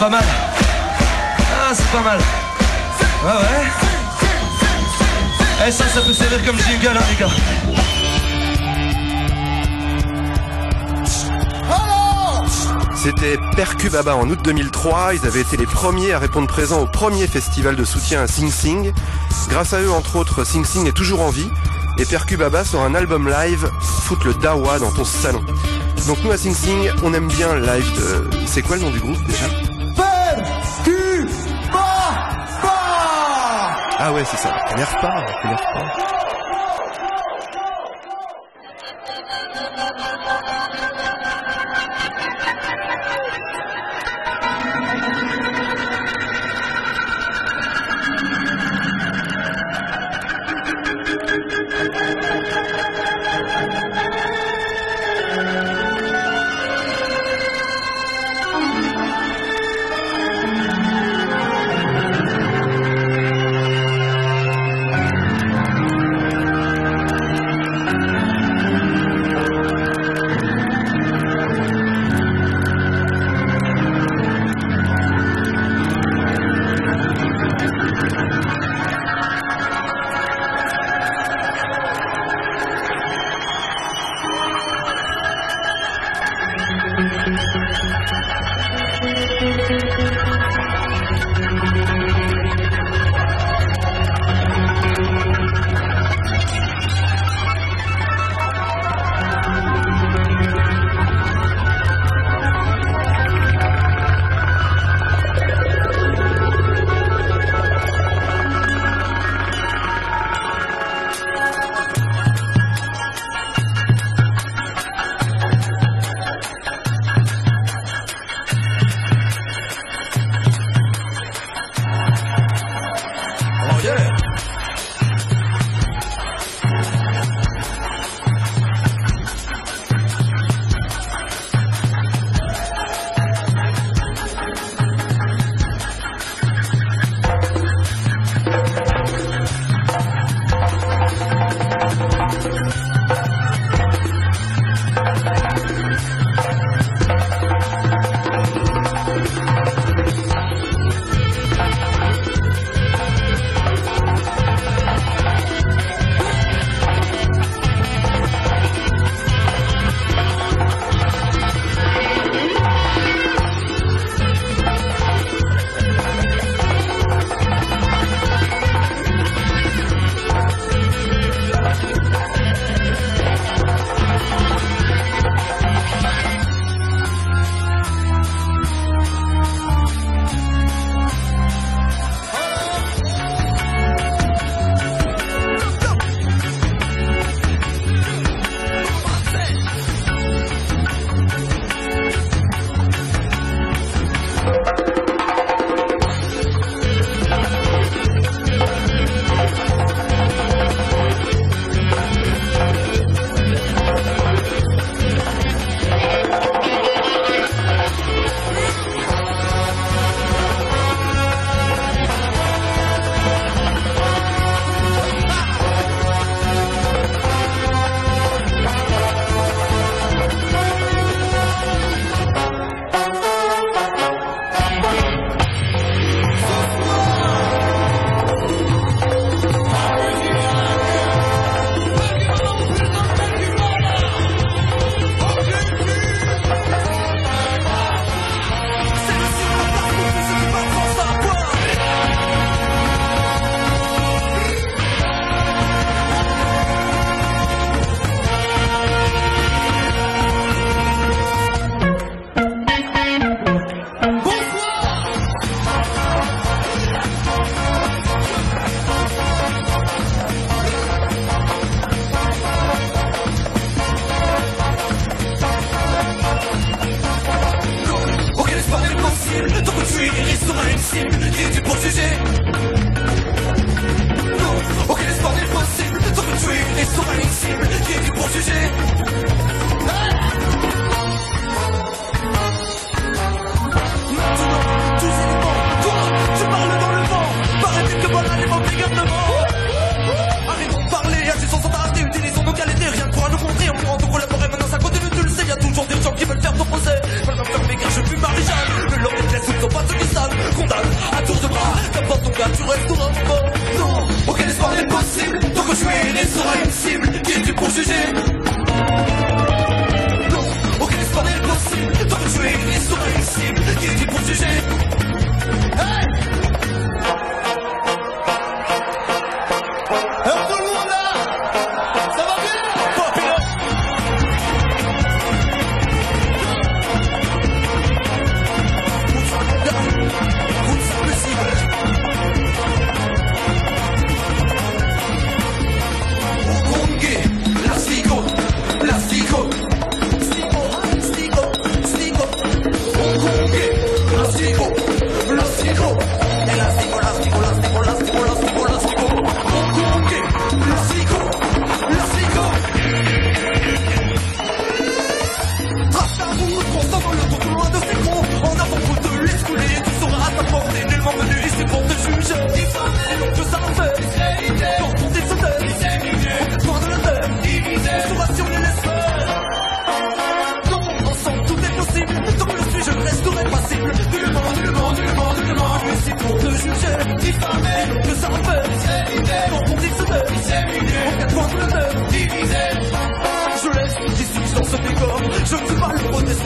[0.00, 0.24] pas mal.
[1.62, 2.18] Ah, c'est pas mal.
[3.22, 3.66] Ouais, ouais.
[5.68, 7.30] Eh, ça, ça peut servir comme jingle, hein, les gars.
[12.94, 15.14] C'était Percubaba en août 2003.
[15.16, 18.50] Ils avaient été les premiers à répondre présent au premier festival de soutien à Sing
[18.50, 18.94] Sing.
[19.50, 21.50] Grâce à eux, entre autres, Sing Sing est toujours en vie.
[21.98, 25.42] Et Percubaba sort un album live, foutre le dawa dans ton salon.
[26.06, 28.30] Donc nous à Sing Sing, on aime bien live de...
[28.46, 29.59] C'est quoi le nom du groupe déjà?
[34.02, 34.56] Ah ouais, c'est ça.
[34.66, 36.29] T'énerve pas, t'énerve pas.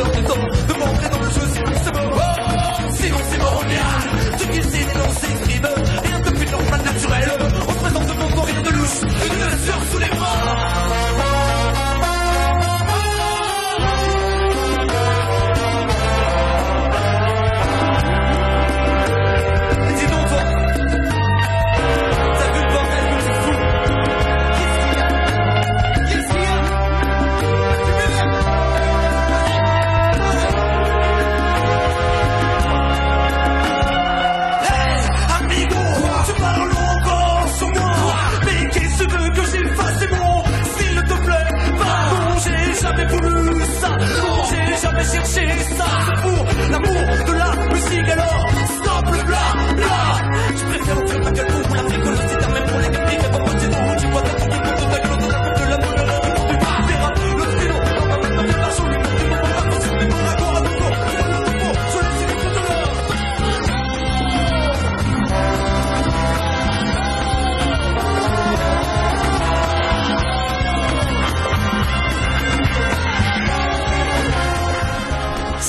[0.06, 0.54] 我走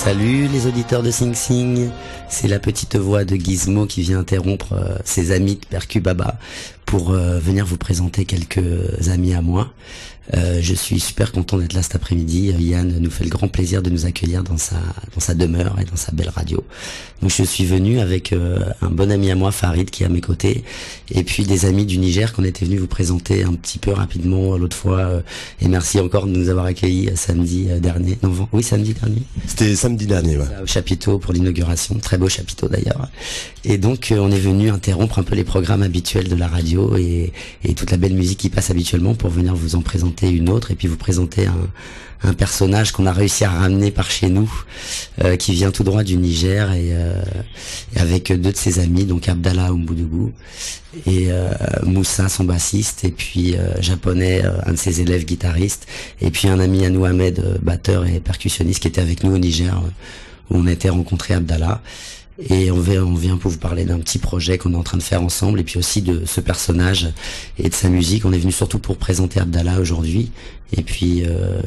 [0.06, 1.90] Salut les auditeurs de Sing Sing,
[2.30, 6.38] c'est la petite voix de Gizmo qui vient interrompre euh, ses amis de Percu Baba
[6.86, 9.72] pour euh, venir vous présenter quelques amis à moi.
[10.34, 12.54] Euh, je suis super content d'être là cet après-midi.
[12.60, 14.78] Yann nous fait le grand plaisir de nous accueillir dans sa
[15.14, 16.64] dans sa demeure et dans sa belle radio.
[17.22, 20.22] Donc je suis venu avec un bon ami à moi, Farid, qui est à mes
[20.22, 20.64] côtés,
[21.10, 24.58] et puis des amis du Niger qu'on était venus vous présenter un petit peu rapidement
[24.58, 25.24] l'autre fois.
[25.62, 28.18] et merci encore de nous avoir accueillis samedi dernier.
[28.22, 29.22] Non, oui, samedi dernier.
[29.48, 30.46] C'était samedi dernier, ouais.
[30.64, 33.10] Au chapiteau pour l'inauguration, très beau chapiteau d'ailleurs.
[33.64, 37.32] Et donc on est venu interrompre un peu les programmes habituels de la radio et,
[37.76, 40.76] toute la belle musique qui passe habituellement pour venir vous en présenter une autre et
[40.76, 44.52] puis vous présenter un, personnage qu'on a réussi à ramener par chez nous,
[45.24, 47.22] euh, qui vient tout droit du Niger euh,
[47.96, 50.32] et, avec deux de ses amis, donc Abdallah Umbudugu
[51.06, 51.52] et euh,
[51.84, 55.86] Moussa son bassiste et puis japonais un de ses élèves guitaristes
[56.20, 59.80] et puis un ami à Ahmed batteur et percussionniste qui était avec nous au Niger
[60.50, 61.82] où on été rencontré Abdallah
[62.38, 64.98] et on vient, on vient pour vous parler d'un petit projet qu'on est en train
[64.98, 67.08] de faire ensemble et puis aussi de ce personnage
[67.58, 68.26] et de sa musique.
[68.26, 70.32] On est venu surtout pour présenter Abdallah aujourd'hui.
[70.74, 71.62] Et puis, euh,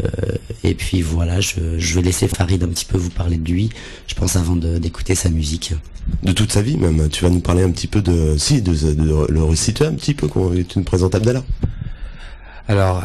[0.65, 3.71] et puis voilà, je, je, vais laisser Farid un petit peu vous parler de lui,
[4.07, 5.73] je pense, avant d'écouter sa musique.
[6.23, 7.09] De toute sa vie même.
[7.09, 8.37] Tu vas nous parler un petit peu de...
[8.37, 8.73] Si, de,
[9.31, 11.45] le réciter un petit peu, quand tu nous présentes Abdallah.
[12.67, 13.03] Alors,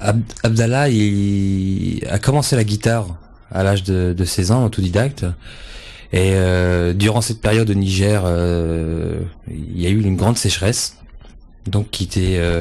[0.00, 3.18] Abdallah, il a commencé la guitare
[3.50, 5.26] à l'âge de, de 16 ans, autodidacte.
[6.12, 10.98] Et euh, durant cette période au Niger, euh, il y a eu une grande sécheresse,
[11.66, 12.60] donc qui était euh,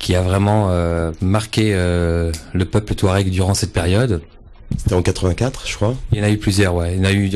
[0.00, 0.68] qui a vraiment
[1.20, 4.20] marqué le peuple touareg durant cette période.
[4.76, 5.94] C'était en 84, je crois.
[6.10, 6.94] Il y en a eu plusieurs, ouais.
[6.96, 7.30] Il y en a eu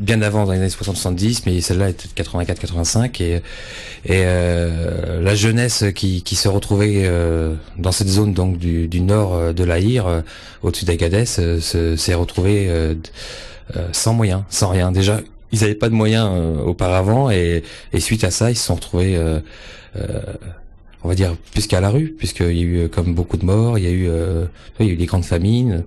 [0.00, 3.22] bien avant, dans les années 60-70, mais celle-là était de 84-85.
[3.22, 3.42] Et,
[4.06, 7.08] et la jeunesse qui, qui se retrouvait
[7.76, 10.24] dans cette zone donc du, du nord de l'Aïr,
[10.62, 12.94] au-dessus d'Agadez, s'est retrouvée euh,
[13.92, 14.92] sans moyens, sans rien.
[14.92, 15.20] Déjà,
[15.52, 18.74] ils n'avaient pas de moyens euh, auparavant et, et, suite à ça, ils se sont
[18.74, 19.40] retrouvés, euh,
[21.02, 23.78] on va dire, plus qu'à la rue, puisqu'il y a eu comme beaucoup de morts,
[23.78, 24.08] il y a eu,
[24.80, 25.84] il y a eu des grandes famines.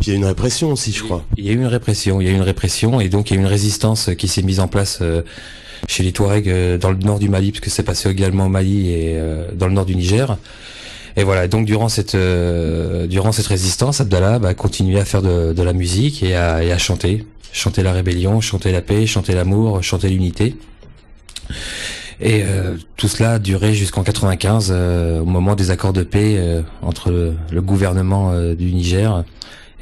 [0.00, 1.24] il y a eu une répression aussi, je crois.
[1.36, 3.34] Il y a eu une répression, il y a eu une répression et donc il
[3.34, 5.02] y a eu une résistance qui s'est mise en place
[5.88, 9.20] chez les Touaregs dans le nord du Mali, puisque c'est passé également au Mali et
[9.54, 10.36] dans le nord du Niger.
[11.16, 15.22] Et voilà, donc durant cette euh, durant cette résistance, Abdallah bah, a continué à faire
[15.22, 19.06] de, de la musique et à, et à, chanter, chanter la rébellion, chanter la paix,
[19.06, 20.56] chanter l'amour, chanter l'unité.
[22.20, 26.38] Et euh, tout cela a duré jusqu'en 95, euh, au moment des accords de paix
[26.82, 29.24] entre le, gouvernement du Niger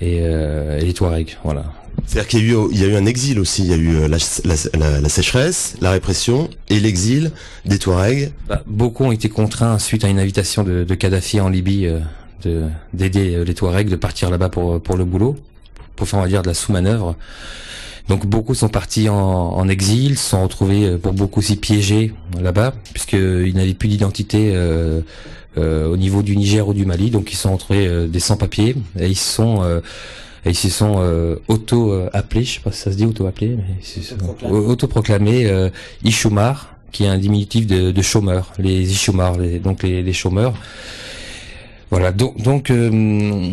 [0.00, 1.36] et, et les Touaregs.
[1.42, 1.64] Voilà.
[2.06, 5.76] C'est-à-dire qu'il y, a eu, un exil aussi, il y a eu euh, la, sécheresse,
[5.80, 7.30] la répression et l'exil
[7.64, 8.32] des Touaregs.
[8.48, 12.00] Bah, beaucoup ont été contraints suite à une invitation de, Kadhafi en Libye euh,
[12.44, 15.36] de d'aider euh, les Touaregs de partir là-bas pour pour le boulot,
[15.96, 17.16] pour faire on va dire de la sous-manœuvre.
[18.08, 23.72] Donc beaucoup sont partis en, exil, sont retrouvés pour beaucoup aussi piégés là-bas, puisqu'ils n'avaient
[23.72, 24.54] plus d'identité
[25.56, 29.16] au niveau du Niger ou du Mali, donc ils sont retrouvés des sans-papiers et ils
[29.16, 29.80] sont
[30.44, 33.64] Et ils se sont euh, auto-appelés, je sais pas si ça se dit auto-appelés, mais
[33.80, 34.16] ils se sont
[34.50, 35.70] auto-proclamés euh,
[36.04, 40.54] Ishumar, qui est un diminutif de, de chômeurs, les Ishumar, les, donc les, les chômeurs.
[41.90, 43.50] Voilà, donc, donc euh,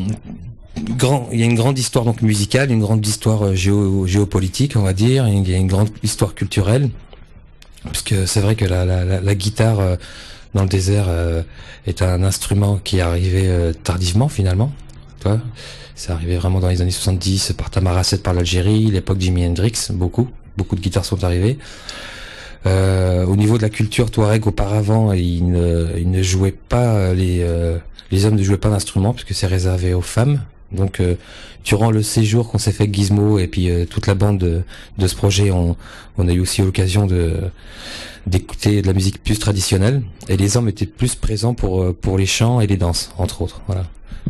[0.97, 4.75] grand, il y a une grande histoire donc musicale, une grande histoire euh, géo, géopolitique,
[4.75, 6.89] on va dire, il y a une grande histoire culturelle,
[7.85, 9.97] puisque c'est vrai que la, la, la, la guitare
[10.53, 11.41] dans le désert euh,
[11.87, 14.71] est un instrument qui est arrivé euh, tardivement finalement.
[15.21, 15.39] Tu vois
[15.95, 20.29] c'est arrivé vraiment dans les années 70 par Tamaracet par l'Algérie, l'époque Jimi Hendrix, beaucoup,
[20.57, 21.57] beaucoup de guitares sont arrivées.
[22.65, 27.43] Euh, au niveau de la culture touareg, auparavant, ils ne, ils ne jouaient pas les
[28.11, 30.41] les hommes ne jouaient pas d'instruments puisque c'est réservé aux femmes.
[30.71, 31.15] Donc euh,
[31.63, 35.15] durant le séjour qu'on s'est fait Gizmo et puis euh, toute la bande de, ce
[35.15, 35.75] projet, on,
[36.17, 37.07] a eu aussi l'occasion
[38.27, 42.27] d'écouter de la musique plus traditionnelle et les hommes étaient plus présents pour pour les
[42.27, 43.61] chants et les danses entre autres.
[43.65, 43.85] Voilà.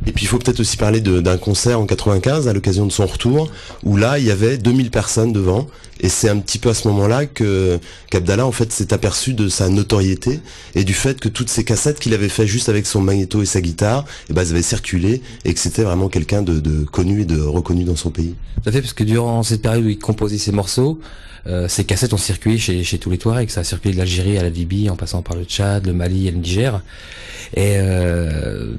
[0.08, 3.06] Et puis il faut peut-être aussi parler d'un concert en 95 à l'occasion de son
[3.06, 3.52] retour
[3.84, 5.68] où là il y avait 2000 personnes devant
[6.00, 9.48] et c'est un petit peu à ce moment-là que qu'Abdallah en fait s'est aperçu de
[9.48, 10.40] sa notoriété
[10.74, 13.46] et du fait que toutes ces cassettes qu'il avait fait juste avec son magnéto et
[13.46, 17.42] sa guitare, et ben, elles avaient circulé et que c'était vraiment quelqu'un de, connu de
[17.42, 18.36] reconnu dans son pays.
[18.62, 21.00] Tout à fait parce que durant cette période où il composait ses morceaux,
[21.48, 23.50] euh, ces cassettes ont circulé chez, tous les Touaregs.
[23.50, 26.28] Ça a circulé de l'Algérie à la Libye, en passant par le Tchad, le Mali
[26.28, 26.82] et le Niger.
[27.56, 28.74] Et, euh,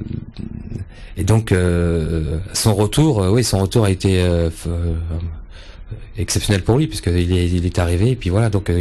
[1.17, 4.25] donc euh, son retour, oui, son retour a été
[6.17, 8.11] exceptionnel pour lui puisqu'il est, est arrivé.
[8.11, 8.71] Et puis voilà, donc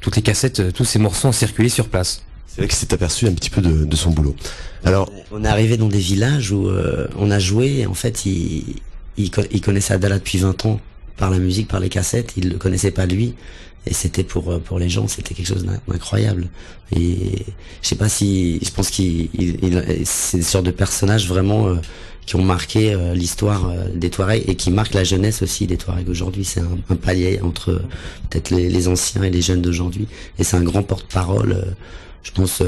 [0.00, 2.22] toutes les cassettes, tous ces morceaux ont circulé sur place.
[2.54, 4.36] C'est vrai qu'il s'est aperçu un petit peu de, de, son boulot.
[4.84, 6.68] Alors, on est arrivé dans des villages où
[7.16, 7.86] on a joué.
[7.86, 8.76] En fait, il,
[9.16, 10.80] il, il connaissait Abdallah depuis 20 ans
[11.16, 12.34] par la musique, par les cassettes.
[12.36, 13.34] Il le connaissait pas lui,
[13.86, 16.48] et c'était pour pour les gens, c'était quelque chose d'incroyable.
[16.94, 17.44] Et
[17.82, 19.28] je sais pas si, je pense qu'il,
[20.04, 21.76] c'est des sortes de personnages vraiment euh,
[22.26, 25.76] qui ont marqué euh, l'histoire euh, des Touaregs et qui marquent la jeunesse aussi des
[25.76, 26.44] Touaregs aujourd'hui.
[26.44, 27.82] C'est un, un, palier entre
[28.30, 30.06] peut-être les, les, anciens et les jeunes d'aujourd'hui.
[30.38, 31.74] Et c'est un grand porte-parole.
[32.22, 32.62] Je pense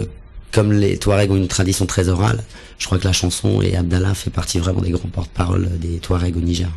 [0.52, 2.42] comme les Touaregs ont une tradition très orale,
[2.78, 6.36] je crois que la chanson et Abdallah fait partie vraiment des grands porte-parole des Touaregs
[6.36, 6.70] au Niger.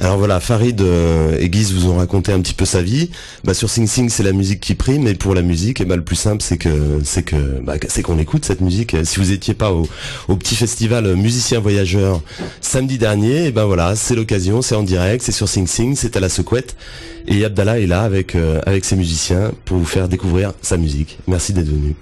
[0.00, 3.10] Alors voilà, Farid euh, et Guise vous ont raconté un petit peu sa vie.
[3.44, 5.94] Bah, sur Sing Sing, c'est la musique qui prime, et pour la musique, et bah,
[5.94, 8.96] le plus simple, c'est que c'est que bah, c'est qu'on écoute cette musique.
[9.04, 9.86] Si vous étiez pas au,
[10.36, 12.20] petit festival Musiciens Voyageurs
[12.60, 16.16] samedi dernier, et ben voilà, c'est l'occasion, c'est en direct, c'est sur Sing Sing, c'est
[16.16, 16.76] à la secouette,
[17.28, 21.18] et Abdallah est là avec euh, avec ses musiciens pour vous faire découvrir sa musique.
[21.28, 21.94] Merci d'être venu.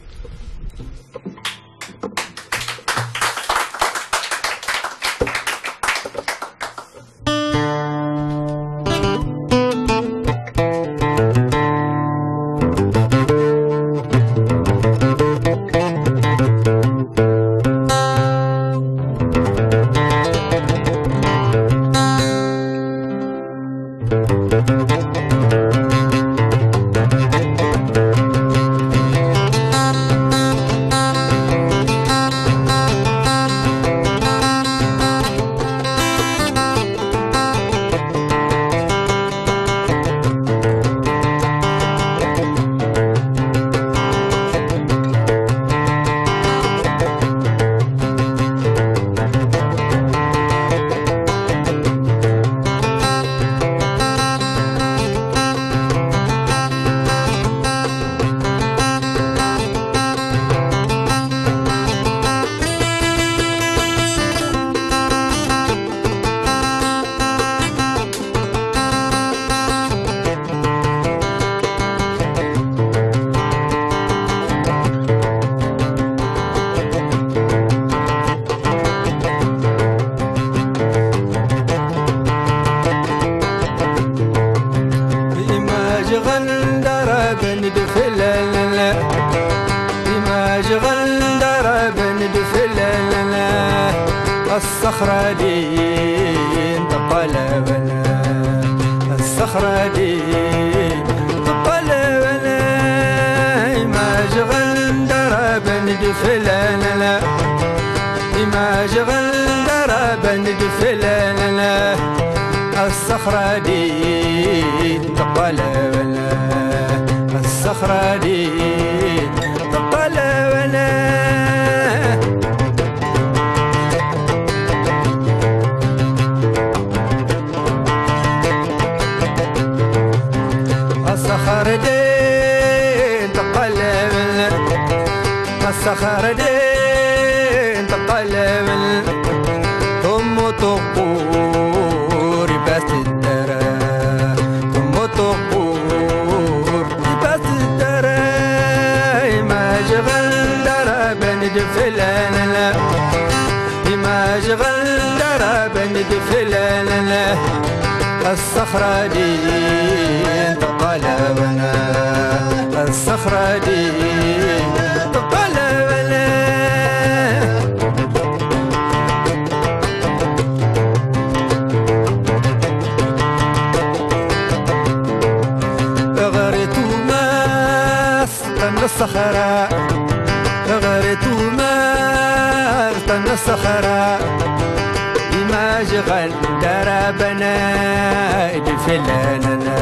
[187.42, 189.76] بنا ادفلاننا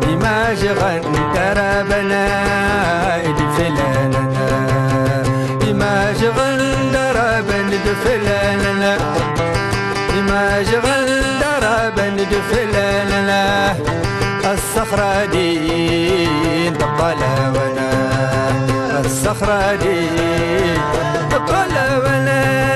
[0.00, 0.92] بماجغا
[1.34, 2.24] دربنا
[3.28, 4.46] ادفلاننا
[5.60, 6.48] بماجغا
[6.92, 8.96] دربا ادفلاننا
[10.12, 10.96] بماجغا
[11.40, 13.42] دربا ادفلاننا
[14.52, 15.58] الصخرة دي
[16.98, 17.90] قلبنا
[19.04, 20.08] الصخرة دي
[21.48, 22.75] قلبنا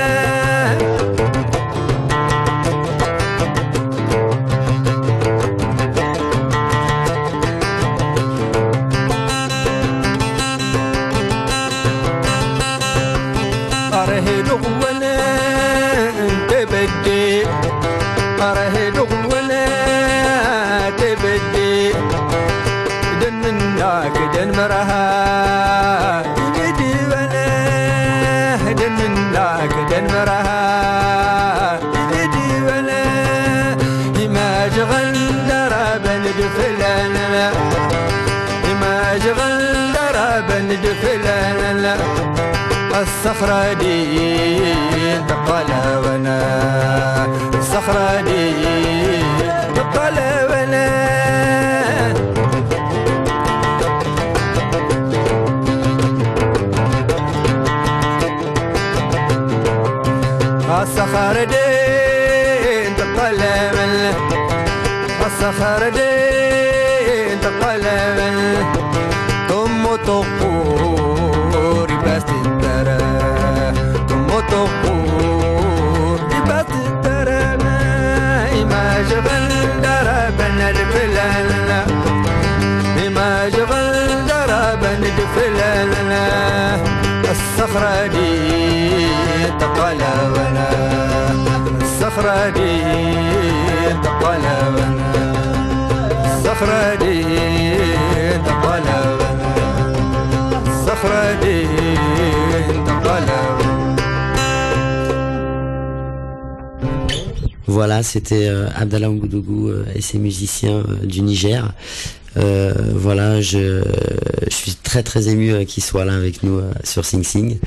[87.70, 88.32] الصخرة دي
[89.60, 90.68] تقلبنا
[91.82, 92.72] الصخرة دي
[94.04, 95.06] تقلبنا
[96.26, 97.22] الصخرة دي
[98.46, 99.18] تقلبنا
[100.66, 101.66] الصخرة دي
[102.86, 103.56] تقلبنا
[107.68, 111.72] Voilà, c'était euh, Abdallah Ougoudogou euh, et ses musiciens euh, du Niger.
[112.38, 113.82] Euh, voilà, je,
[114.48, 114.49] je suis
[114.91, 117.57] très très ému euh, qu'il soit là avec nous euh, sur Sing Sing.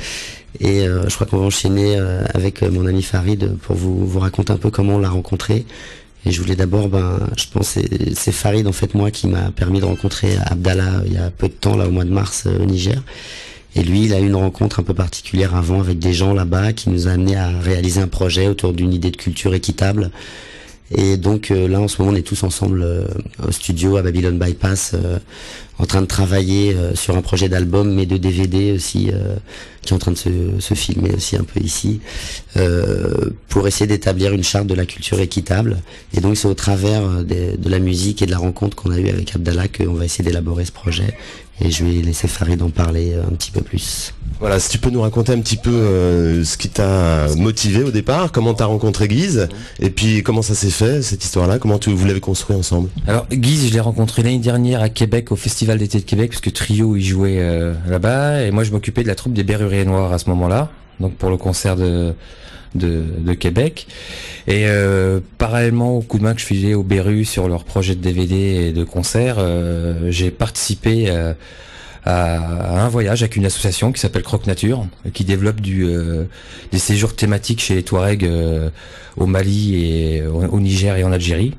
[0.61, 1.97] Et euh, je crois qu'on va enchaîner
[2.35, 5.65] avec mon ami Farid pour vous, vous raconter un peu comment on l'a rencontré.
[6.27, 7.79] Et je voulais d'abord, ben, je pense
[8.15, 11.49] c'est- Farid en fait moi qui m'a permis de rencontrer Abdallah il y a peu
[11.49, 13.03] de temps là au mois de mars au Niger.
[13.75, 16.73] Et lui, il a eu une rencontre un peu particulière avant avec des gens là-bas
[16.75, 20.11] qui nous a amené à réaliser un projet autour d'une idée de culture équitable.
[20.91, 23.07] Et donc euh, là, en ce moment, on est tous ensemble euh,
[23.47, 25.19] au studio à Babylon Bypass, euh,
[25.79, 29.11] en train de travailler sur un projet d'album, mais de DVD aussi,
[29.83, 31.99] qui est en train de se, se filmer aussi un peu ici,
[33.49, 35.79] pour essayer d'établir une charte de la culture équitable.
[36.17, 38.99] Et donc c'est au travers des- de la musique et de la rencontre qu'on a
[39.01, 41.17] eue avec Abdallah qu'on va essayer d'élaborer ce projet.
[41.61, 44.15] Et je vais laisser Farid en parler un petit peu plus.
[44.45, 47.91] Voilà, si tu peux nous raconter un petit peu euh, ce qui t'a motivé au
[47.91, 49.49] départ, comment t'as rencontré Guise,
[49.81, 52.91] et puis comment ça s'est fait cette histoire-là, comment tu, vous l'avez construit ensemble.
[53.07, 56.53] Alors Guise, je l'ai rencontré l'année dernière à Québec au Festival d'été de Québec puisque
[56.53, 60.13] Trio il jouait euh, là-bas et moi je m'occupais de la troupe des Berruriers Noirs
[60.13, 60.69] à ce moment-là,
[61.01, 62.13] donc pour le concert de
[62.75, 63.87] de, Québec.
[64.47, 67.95] Et euh, parallèlement au coup de main que je filais au Berru sur leur projet
[67.95, 69.37] de DVD et de concert,
[70.11, 71.33] j'ai participé euh,
[72.05, 76.25] à, un voyage avec une association qui s'appelle Croque Nature, qui développe euh,
[76.71, 78.71] des séjours thématiques chez les Touaregs euh,
[79.17, 81.55] au Mali et au, Niger et en Algérie.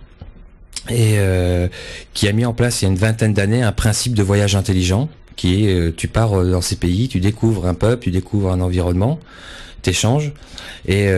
[0.90, 1.68] Et euh,
[2.14, 4.56] qui a mis en place il y a une vingtaine d'années un principe de voyage
[4.56, 8.62] intelligent qui est tu pars dans ces pays, tu découvres un peuple, tu découvres un
[8.62, 9.20] environnement,
[9.82, 10.32] t'échanges.
[10.88, 11.10] Et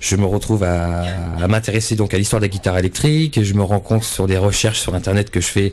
[0.00, 1.04] je me retrouve à,
[1.48, 3.42] m'intéresser donc à l'histoire de la guitare électrique.
[3.42, 5.72] Je me rends compte sur des recherches sur internet que je fais,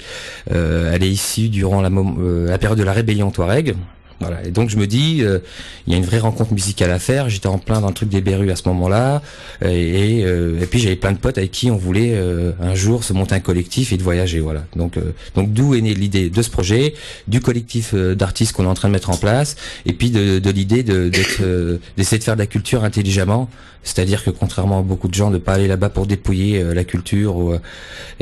[0.52, 3.76] euh, elle est durant la, euh, la période de la rébellion Touareg.
[4.22, 4.44] Voilà.
[4.46, 5.40] Et donc je me dis, euh,
[5.86, 7.30] il y a une vraie rencontre musicale à faire.
[7.30, 9.22] J'étais en plein dans le truc des Berus à ce moment-là,
[9.62, 12.76] et, et, euh, et puis j'avais plein de potes avec qui on voulait euh, un
[12.76, 14.40] jour se monter un collectif et de voyager.
[14.40, 14.66] Voilà.
[14.76, 16.94] Donc euh, donc d'où est née l'idée de ce projet,
[17.28, 20.40] du collectif euh, d'artistes qu'on est en train de mettre en place, et puis de,
[20.40, 23.50] de l'idée euh, d'essayer de faire de la culture intelligemment.
[23.84, 26.84] C'est-à-dire que contrairement à beaucoup de gens, de pas aller là-bas pour dépouiller euh, la
[26.84, 27.62] culture euh,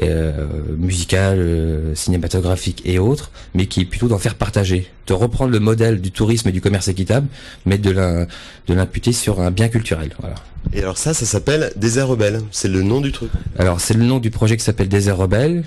[0.01, 0.45] euh,
[0.77, 5.60] musicale, euh, cinématographique et autres, mais qui est plutôt d'en faire partager, de reprendre le
[5.60, 7.28] modèle du tourisme et du commerce équitable,
[7.66, 8.28] mais de l'im-
[8.68, 10.12] de l'imputer sur un bien culturel.
[10.20, 10.36] Voilà.
[10.72, 12.39] Et alors ça, ça s'appelle Désert Rebelle.
[12.52, 13.30] C'est le nom du truc.
[13.60, 15.66] Alors c'est le nom du projet qui s'appelle Désert Rebelle,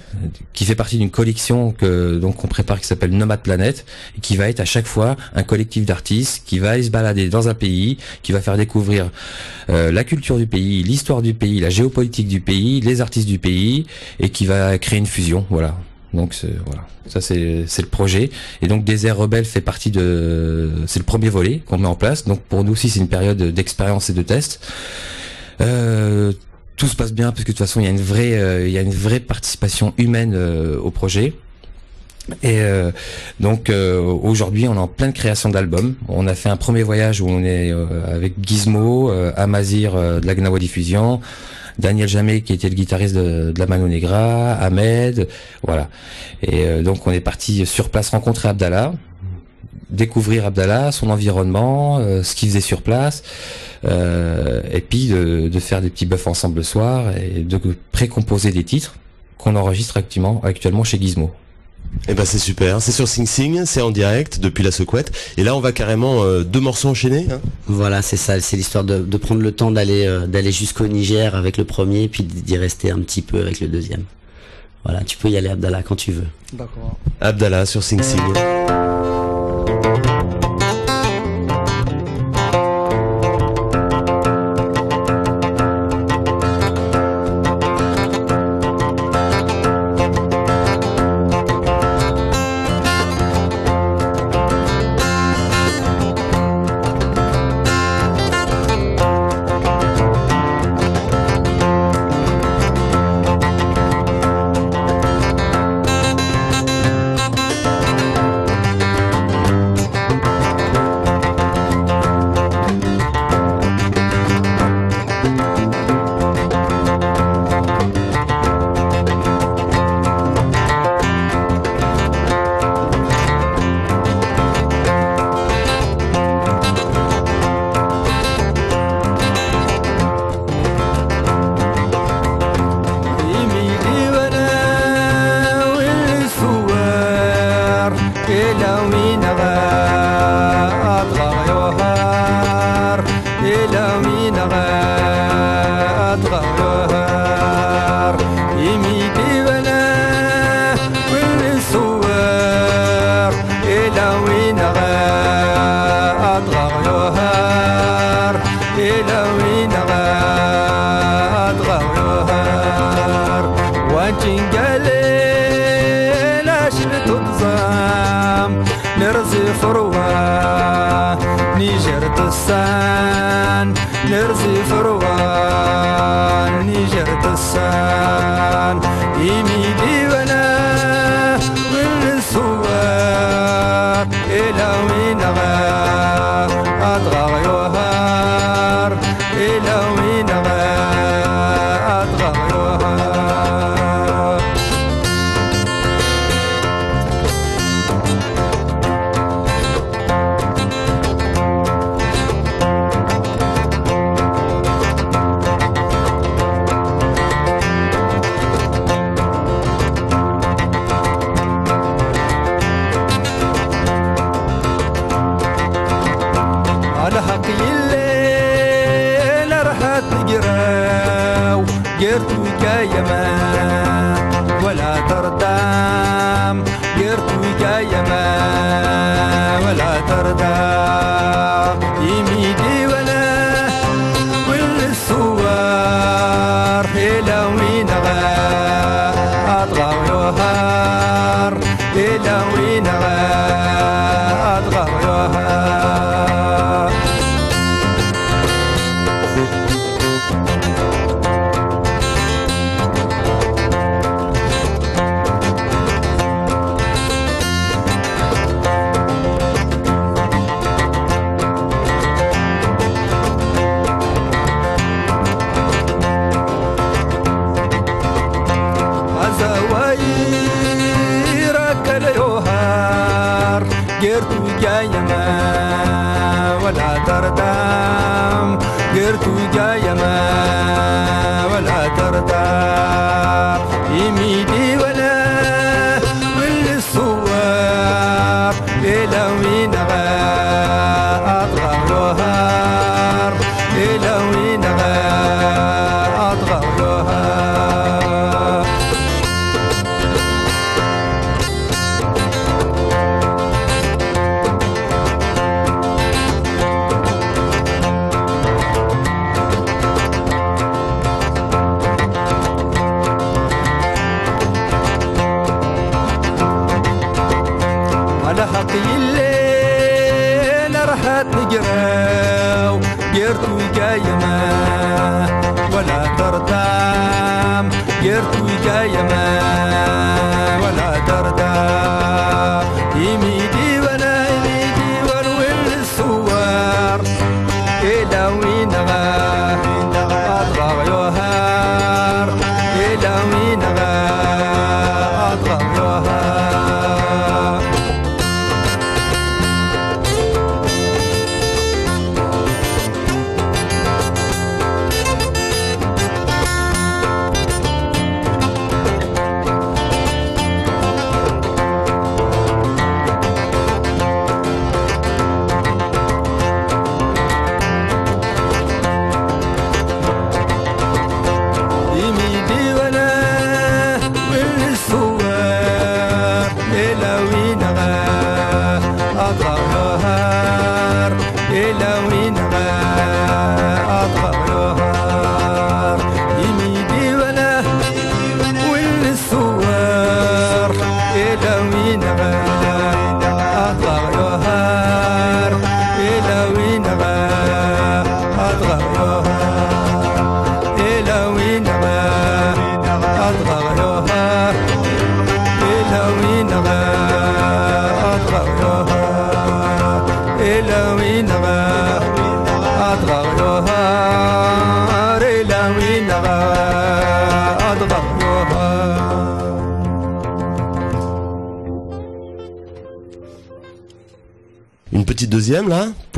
[0.54, 3.84] qui fait partie d'une collection que donc on prépare qui s'appelle Nomade Planète,
[4.16, 7.28] et qui va être à chaque fois un collectif d'artistes qui va aller se balader
[7.28, 9.10] dans un pays, qui va faire découvrir
[9.68, 13.38] euh, la culture du pays, l'histoire du pays, la géopolitique du pays, les artistes du
[13.38, 13.86] pays,
[14.18, 15.44] et qui va créer une fusion.
[15.50, 15.76] Voilà.
[16.16, 17.36] Donc voilà, ça c'est
[17.78, 18.30] le projet.
[18.62, 22.24] Et donc Désert Rebelle fait partie de, c'est le premier volet qu'on met en place.
[22.24, 24.60] Donc pour nous aussi c'est une période d'expérience et de test.
[25.60, 26.32] Euh,
[26.76, 28.66] tout se passe bien parce que de toute façon il y a une vraie, euh,
[28.66, 31.34] il y a une vraie participation humaine euh, au projet.
[32.42, 32.90] Et euh,
[33.38, 35.94] donc euh, aujourd'hui on est en pleine création d'albums.
[36.08, 40.34] On a fait un premier voyage où on est euh, avec Gizmo, Amazir de la
[40.34, 41.20] Gnawa Diffusion,
[41.78, 45.28] Daniel Jamet qui était le guitariste de, la Mano Negra, Ahmed,
[45.62, 45.88] voilà.
[46.42, 48.94] Et euh, donc on est parti sur place rencontrer Abdallah,
[49.90, 53.22] découvrir Abdallah, son environnement, euh, ce qu'il faisait sur place,
[53.84, 57.60] euh, et puis de, de faire des petits buffs ensemble le soir et de
[57.92, 58.96] précomposer des titres
[59.38, 61.32] qu'on enregistre actuellement, actuellement chez Gizmo.
[62.08, 62.80] Eh ben c'est super.
[62.80, 65.10] C'est sur Sing Sing, c'est en direct depuis la secouette.
[65.36, 67.26] Et là, on va carrément euh, deux morceaux enchaînés.
[67.30, 67.40] hein.
[67.66, 71.34] Voilà, c'est ça, c'est l'histoire de, de prendre le temps d'aller euh, d'aller jusqu'au Niger
[71.34, 74.04] avec le premier, puis d'y rester un petit peu avec le deuxième.
[74.84, 76.26] Voilà, tu peux y aller Abdallah quand tu veux.
[76.52, 76.96] D'accord.
[77.20, 78.20] Abdallah sur Sing Sing.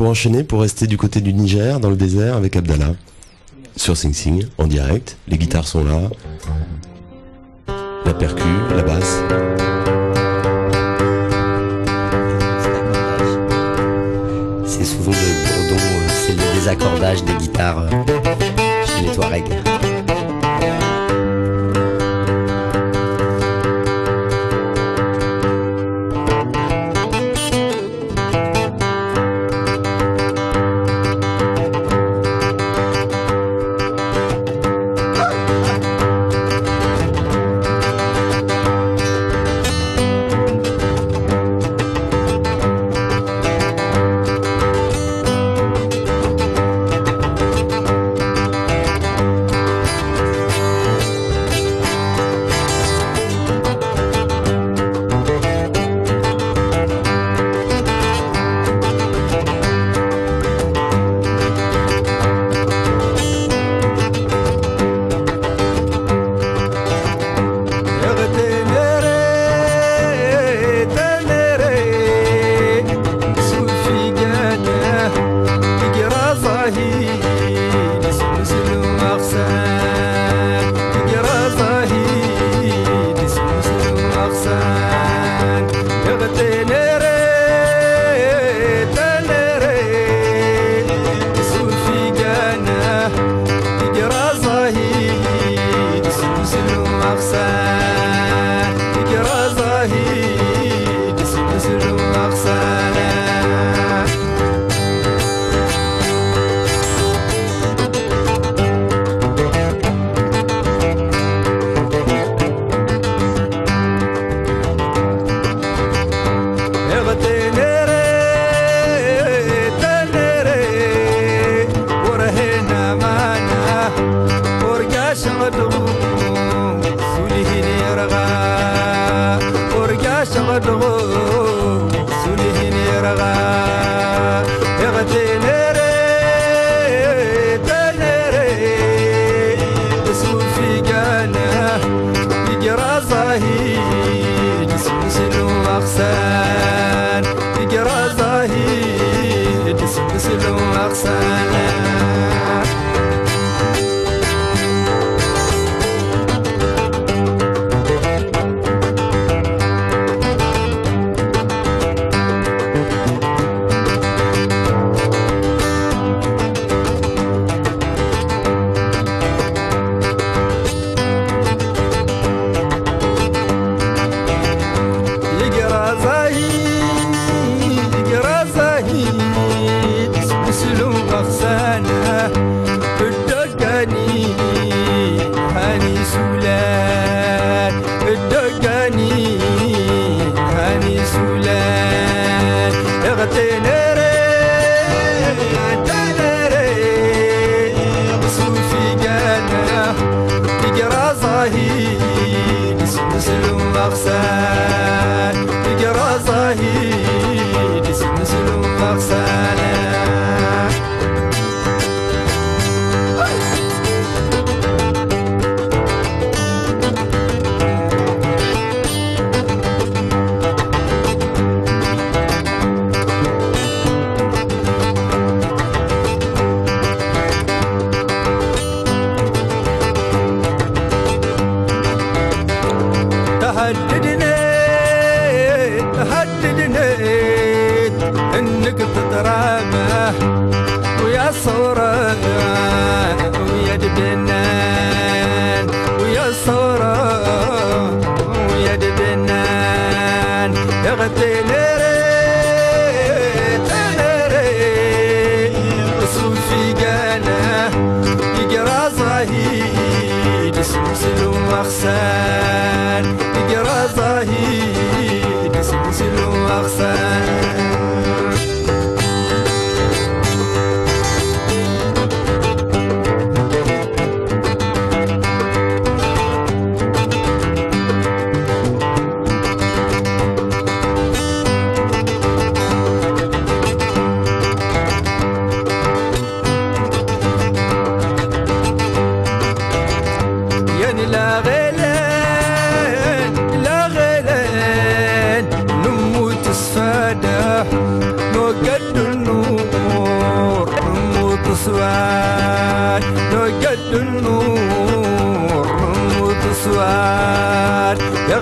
[0.09, 2.93] enchaîner pour rester du côté du Niger, dans le désert, avec Abdallah,
[3.75, 5.17] sur Sing Sing, en direct.
[5.27, 6.01] Les guitares sont là,
[8.05, 8.43] la percu,
[8.75, 9.21] la basse.
[14.65, 17.89] C'est souvent le bourdon, euh, c'est le désaccordage des guitares euh,
[18.85, 19.78] chez les Touaregs.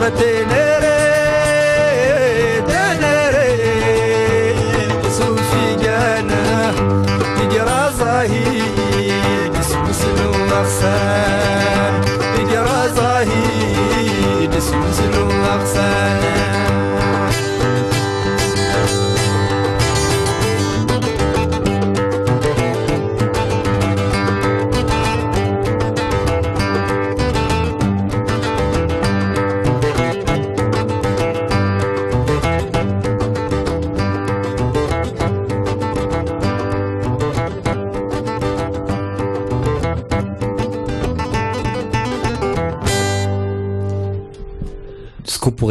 [0.10, 0.47] para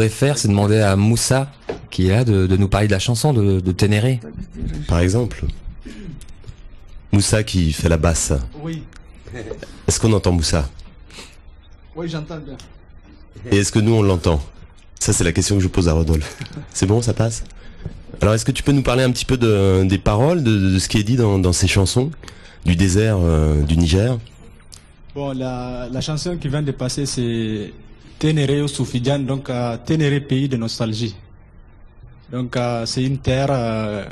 [0.07, 1.51] pourrait faire, c'est demander à Moussa,
[1.89, 4.19] qui est là, de, de nous parler de la chanson de, de Ténéré.
[4.87, 5.45] Par exemple.
[7.11, 8.33] Moussa qui fait la basse.
[8.61, 8.83] Oui,
[9.87, 10.69] Est-ce qu'on entend Moussa?
[11.95, 12.57] Oui, j'entends bien.
[13.51, 14.41] Et est-ce que nous on l'entend?
[14.99, 16.37] Ça c'est la question que je pose à Rodolphe.
[16.73, 17.43] C'est bon, ça passe?
[18.21, 20.79] Alors est-ce que tu peux nous parler un petit peu de, des paroles, de, de
[20.79, 22.11] ce qui est dit dans, dans ces chansons?
[22.65, 24.17] Du désert euh, du Niger?
[25.15, 27.71] Bon, la, la chanson qui vient de passer, c'est
[28.19, 31.15] Ténéré au Soufidiane, donc euh, Ténéré, pays de nostalgie.
[32.31, 34.05] Donc euh, c'est une terre euh,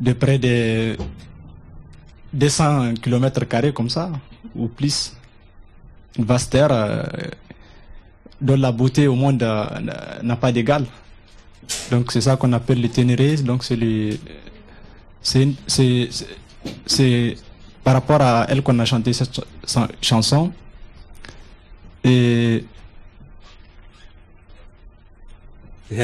[0.00, 0.96] de près de
[2.32, 4.10] 200 km carrés comme ça,
[4.54, 5.14] ou plus.
[6.18, 7.04] Une vaste terre
[8.40, 10.84] dont la beauté au monde n'a- pas d'égal.
[11.90, 13.36] Donc c'est ça qu'on appelle le Ténéré.
[13.36, 14.18] Donc c'est
[16.86, 17.36] c'est,
[17.84, 19.40] par rapport à elle qu'on a chanté cette
[20.00, 20.52] chanson.
[22.04, 22.64] Et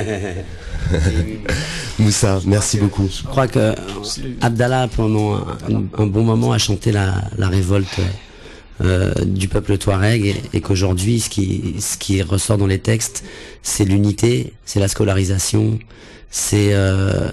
[1.99, 3.09] Moussa, merci beaucoup.
[3.09, 3.75] Je crois que
[4.41, 8.01] Abdallah, pendant un, un bon moment, a chanté la, la révolte
[8.81, 13.25] euh, du peuple touareg et, et qu'aujourd'hui, ce qui, ce qui ressort dans les textes,
[13.63, 15.79] c'est l'unité, c'est la scolarisation,
[16.31, 17.31] c'est euh,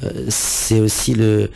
[0.84, 1.49] aussi le,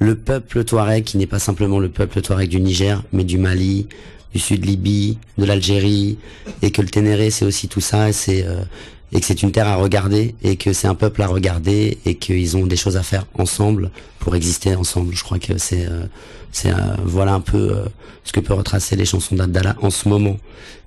[0.00, 3.86] le peuple touareg qui n'est pas simplement le peuple touareg du Niger, mais du Mali,
[4.32, 6.18] du sud Libye, de l'Algérie,
[6.62, 8.62] et que le Ténéré c'est aussi tout ça, et c'est euh,
[9.12, 12.56] que c'est une terre à regarder, et que c'est un peuple à regarder, et qu'ils
[12.56, 15.14] ont des choses à faire ensemble pour exister ensemble.
[15.14, 16.04] Je crois que c'est euh,
[16.52, 17.76] c'est euh, voilà un peu
[18.24, 20.36] ce que peut retracer les chansons d'Abdallah en ce moment.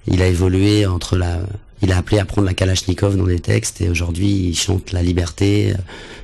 [0.07, 1.39] Il a évolué entre la
[1.81, 5.01] il a appelé à prendre la Kalachnikov dans des textes et aujourd'hui il chante la
[5.01, 5.73] liberté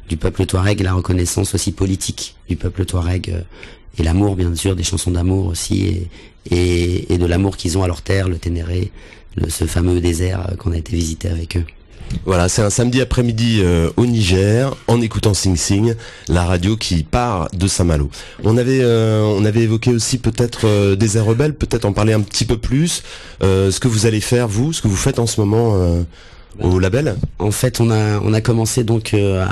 [0.07, 3.43] du peuple touareg, la reconnaissance aussi politique du peuple touareg
[3.97, 6.07] et l'amour bien sûr, des chansons d'amour aussi
[6.51, 8.91] et, et, de l'amour qu'ils ont à leur terre, le Ténéré,
[9.47, 11.65] ce fameux désert qu'on a été visiter avec eux.
[12.25, 15.93] Voilà, c'est un samedi après-midi euh, au Niger, en écoutant Sing Sing,
[16.27, 18.09] la radio qui part de Saint-Malo.
[18.43, 22.13] On avait, euh, on avait évoqué aussi peut-être euh, des airs rebelles, peut-être en parler
[22.13, 23.03] un petit peu plus.
[23.41, 25.77] ce que vous allez faire vous, ce que vous faites en ce moment
[26.61, 29.45] au label En fait, on a on a commencé donc euh,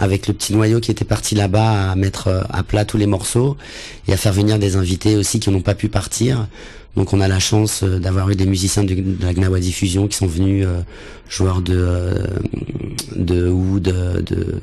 [0.00, 3.06] avec le petit noyau qui était parti là-bas à mettre euh, à plat tous les
[3.06, 3.56] morceaux
[4.08, 6.46] et à faire venir des invités aussi qui n'ont pas pu partir.
[6.96, 10.16] Donc on a la chance euh, d'avoir eu des musiciens de, la Gnawa Diffusion qui
[10.16, 10.66] sont venus,
[11.28, 12.14] joueurs de
[13.16, 14.60] de oud, de, de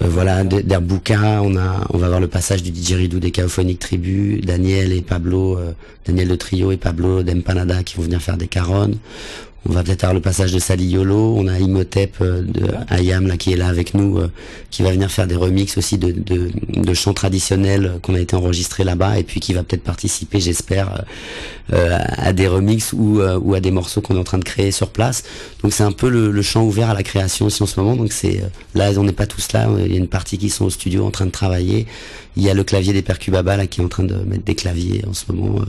[0.00, 1.42] voilà d'Herbouka.
[1.42, 5.00] On a on va avoir le passage du DJ Ridou des Chaophonic Tribu, Daniel et
[5.00, 5.58] Pablo,
[6.06, 8.96] Daniel de Trio et Pablo d'Empanada qui vont venir faire des caronnes.
[9.66, 11.34] On va peut-être avoir le passage de Sali Yolo.
[11.36, 14.30] On a Imhotep euh, de Ayam là qui est là avec nous, euh,
[14.70, 18.84] qui va venir faire des remixes aussi de, de, chants traditionnels qu'on a été enregistrés
[18.84, 21.04] là-bas et puis qui va peut-être participer, j'espère,
[21.72, 24.70] euh, à des remixes ou, ou à des morceaux qu'on est en train de créer
[24.70, 25.24] sur place.
[25.62, 27.96] Donc c'est un peu le, champ ouvert à la création aussi en ce moment.
[27.96, 28.42] Donc c'est
[28.74, 29.68] là, on n'est pas tous là.
[29.84, 31.86] Il y a une partie qui sont au studio en train de travailler.
[32.38, 34.54] Il y a le clavier des Percubaba là qui est en train de mettre des
[34.54, 35.60] claviers en ce moment.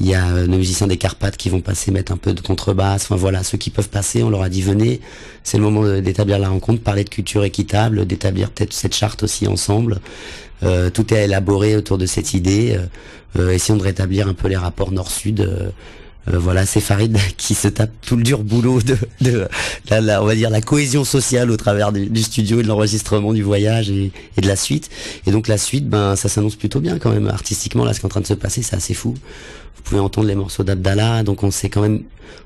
[0.00, 3.04] Il y a nos musiciens des Carpates qui vont passer mettre un peu de contrebasse.
[3.04, 5.00] Enfin voilà, ceux qui peuvent passer, on leur a dit venez,
[5.44, 9.46] c'est le moment d'établir la rencontre, parler de culture équitable, d'établir peut-être cette charte aussi
[9.46, 10.00] ensemble.
[10.62, 12.76] Euh, tout est élaboré autour de cette idée.
[12.76, 12.86] Euh,
[13.38, 15.72] euh, essayons de rétablir un peu les rapports nord-sud.
[16.32, 18.80] Voilà, c'est Farid qui se tape tout le dur boulot
[19.20, 19.48] de,
[19.90, 23.42] la, on va dire la cohésion sociale au travers du, studio et de l'enregistrement du
[23.42, 24.90] voyage et, de la suite.
[25.26, 28.04] Et donc la suite, ben ça s'annonce plutôt bien quand même artistiquement là, ce qui
[28.04, 29.14] est en train de se passer, c'est assez fou.
[29.76, 32.02] Vous pouvez entendre les morceaux d'Abdallah, donc on s'est quand même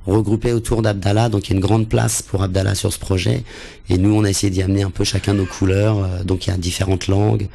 [0.07, 3.45] regroupé autour d'Abdallah, donc il y a une grande place pour Abdallah sur ce projet.
[3.89, 6.51] Et nous, on a essayé d'y amener un peu chacun nos couleurs, euh, donc il
[6.51, 7.49] y a différentes langues.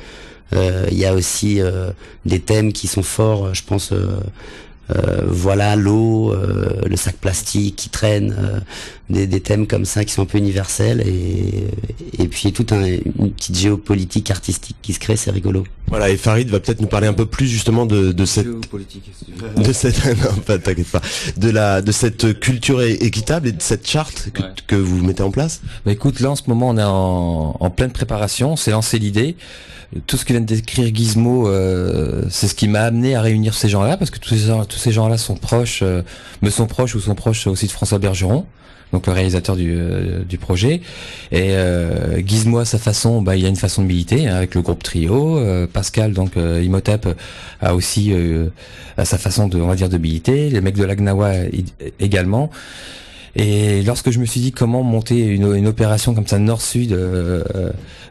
[0.53, 1.91] Euh, il y a aussi euh,
[2.26, 4.19] des thèmes qui sont forts, je pense, euh,
[5.27, 8.59] voilà l'eau, euh, le sac plastique qui traîne, euh,
[9.09, 11.67] des, des, thèmes comme ça qui sont un peu universels et,
[12.23, 15.63] et puis tout un, une petite géopolitique artistique qui se crée, c'est rigolo.
[15.88, 19.73] Voilà et Farid va peut-être nous parler un peu plus justement de, de cette de
[19.73, 21.01] cette non pas t'inquiète pas
[21.38, 25.31] de la de cette culture équitable et de cette charte que, que vous mettez en
[25.31, 25.61] place?
[25.86, 28.97] Bah écoute là en ce moment on est en, en pleine préparation, on s'est lancé
[28.99, 29.36] l'idée
[30.07, 33.53] tout ce que vient de décrire Gizmo, euh, c'est ce qui m'a amené à réunir
[33.53, 34.36] ces gens-là, parce que tous
[34.77, 36.01] ces, gens-là sont proches, euh,
[36.41, 38.45] me sont proches ou sont proches aussi de François Bergeron,
[38.91, 40.81] donc le réalisateur du, euh, du projet.
[41.31, 41.55] Et
[42.25, 44.83] Gizmo à sa façon, bah, il a une façon de militer hein, avec le groupe
[44.83, 45.39] Trio.
[45.71, 47.07] Pascal, donc Imhotep,
[47.61, 48.13] a aussi
[48.97, 50.49] à sa façon de, on va dire, de militer.
[50.49, 51.33] Les mecs de l'Agnawa
[51.99, 52.49] également.
[53.36, 57.43] Et lorsque je me suis dit comment monter une, une opération comme ça nord-sud euh,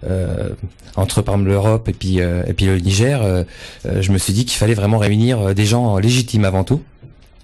[0.06, 0.50] euh,
[0.96, 3.44] entre par exemple l'Europe et puis euh, et puis le Niger, euh,
[3.86, 6.82] euh, je me suis dit qu'il fallait vraiment réunir des gens légitimes avant tout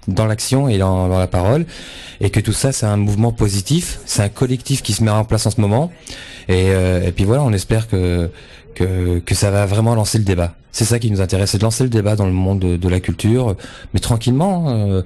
[0.07, 1.65] dans l'action et dans, dans, la parole
[2.21, 5.25] et que tout ça c'est un mouvement positif, c'est un collectif qui se met en
[5.25, 5.91] place en ce moment
[6.49, 8.29] et, et puis voilà on espère que,
[8.73, 10.55] que que ça va vraiment lancer le débat.
[10.71, 12.89] C'est ça qui nous intéresse, c'est de lancer le débat dans le monde de, de
[12.89, 13.55] la culture,
[13.93, 14.69] mais tranquillement.
[14.69, 15.01] Euh,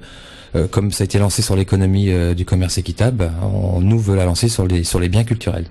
[0.70, 4.24] comme ça a été lancé sur l'économie euh, du commerce équitable, on nous veut la
[4.24, 5.66] lancer sur les, sur les biens culturels.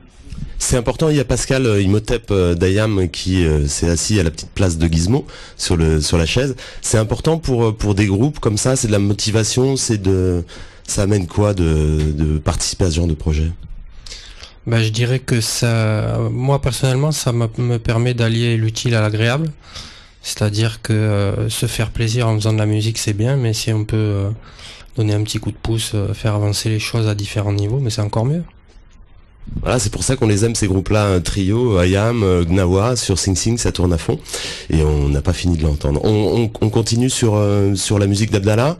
[0.58, 4.52] C'est important, il y a Pascal euh, Imhotep Dayam qui s'est assis à la petite
[4.52, 5.26] place de Gizmo
[5.58, 6.56] sur le sur la chaise.
[6.82, 10.44] C'est important pour pour des groupes comme ça, c'est de la motivation, c'est de
[10.88, 13.52] ça amène quoi de, de participer à ce genre de projet?
[14.68, 19.52] Ben, je dirais que ça moi personnellement ça me permet d'allier l'utile à l'agréable.
[20.26, 23.86] C'est-à-dire que se faire plaisir en faisant de la musique c'est bien, mais si on
[23.86, 24.26] peut
[24.96, 27.90] donner un petit coup de pouce, euh, faire avancer les choses à différents niveaux, mais
[27.90, 28.44] c'est encore mieux.
[29.62, 33.36] Voilà, c'est pour ça qu'on les aime ces groupes-là, Trio, Ayam, euh, Gnawa, sur Sing
[33.36, 34.20] Sing, ça tourne à fond,
[34.70, 36.04] et on n'a pas fini de l'entendre.
[36.04, 38.78] On, continue euh, sur la musique d'Abdallah,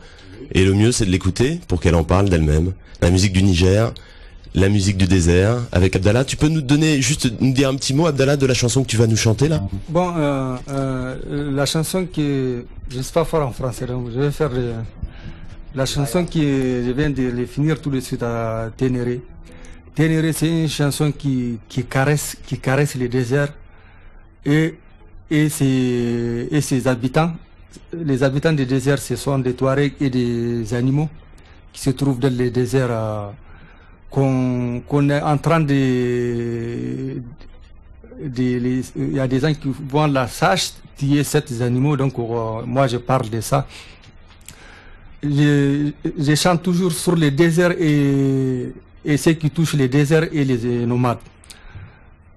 [0.52, 2.72] et le mieux c'est de l'écouter pour qu'elle en parle d'elle-même.
[3.00, 3.92] La musique du Niger,
[4.56, 6.24] la musique du désert, avec Abdallah.
[6.24, 8.88] Tu peux nous donner juste nous dire un petit mot, Abdallah, de la chanson que
[8.88, 9.60] tu vas nous chanter là?
[9.88, 10.12] Bon,
[11.30, 12.22] la chanson qui,
[12.88, 14.50] je ne sais pas fort en français, je vais faire
[15.74, 19.20] la chanson qui je viens de finir tout de suite à Ténéré.
[19.94, 23.48] Ténéré, c'est une chanson qui, qui caresse, qui caresse le désert
[24.44, 24.74] et,
[25.30, 27.32] et ses, habitants.
[27.92, 31.08] les habitants des déserts, ce sont des Touaregs et des animaux
[31.72, 33.28] qui se trouvent dans les déserts euh,
[34.10, 37.22] qu'on est en train de...
[38.18, 42.86] Il y a des gens qui vont la sage tuer ces animaux, donc euh, moi
[42.86, 43.66] je parle de ça.
[45.22, 45.92] Je,
[46.34, 48.72] chante toujours sur les déserts et,
[49.16, 51.18] ceux qui touchent les déserts et les nomades.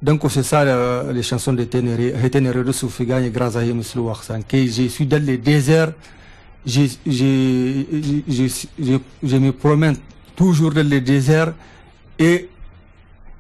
[0.02, 3.74] Donc c'est ça euh, les chansons de Ténéré, Ténéré de Soufigan et Grazaï
[4.48, 5.92] que je suis dans les déserts,
[6.66, 7.84] je, je,
[8.28, 9.96] je, je me promène
[10.40, 11.54] toujours dans les déserts
[12.18, 12.48] et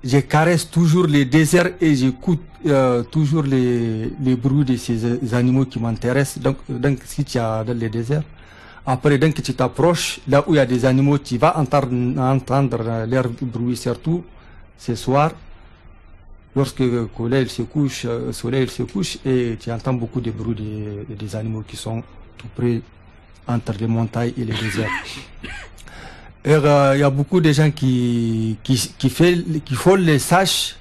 [0.04, 5.66] je caresse toujours les déserts et j'écoute euh, toujours les, les bruits de ces animaux
[5.66, 6.44] qui m'intéressent.
[6.44, 8.24] Donc, donc si tu es dans les déserts,
[8.86, 11.90] après, dès que tu t'approches, là où il y a des animaux, tu vas entendre,
[12.20, 14.26] entendre leur bruit, surtout
[14.78, 15.32] ce soir,
[16.54, 20.32] lorsque le soleil se couche, euh, le soleil se couche, et tu entends beaucoup de
[20.32, 22.04] bruits des, des animaux qui sont
[22.38, 22.82] tout près
[23.48, 24.90] entre les montagnes et les déserts.
[26.48, 30.76] Euh, il y a beaucoup de gens qui, qui, font les sages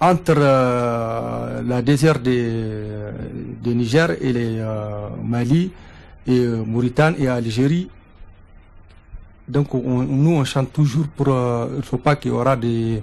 [0.00, 3.12] entre euh, la désert de,
[3.66, 5.70] Niger et les euh, Mali
[6.26, 7.88] et Mauritanie et Algérie.
[9.48, 11.28] Donc on- nous on chante toujours pour
[11.76, 13.00] il faut pas qu'il y aura des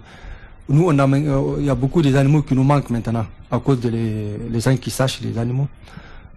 [0.68, 3.80] nous on a il y a beaucoup des animaux qui nous manquent maintenant à cause
[3.80, 5.68] de les, gens qui sachent les animaux.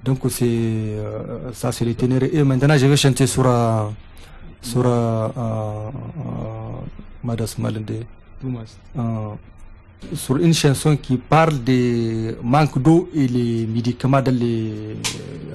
[0.04, 0.94] Donc c'est
[1.54, 2.30] ça c'est les Ténéré.
[2.34, 3.46] Et maintenant je vais chanter sur
[4.70, 5.90] sur euh, euh,
[7.22, 8.04] Madas Malende.
[8.98, 9.34] Euh,
[10.14, 14.96] sur une chanson qui parle des manque d'eau et les médicaments dans les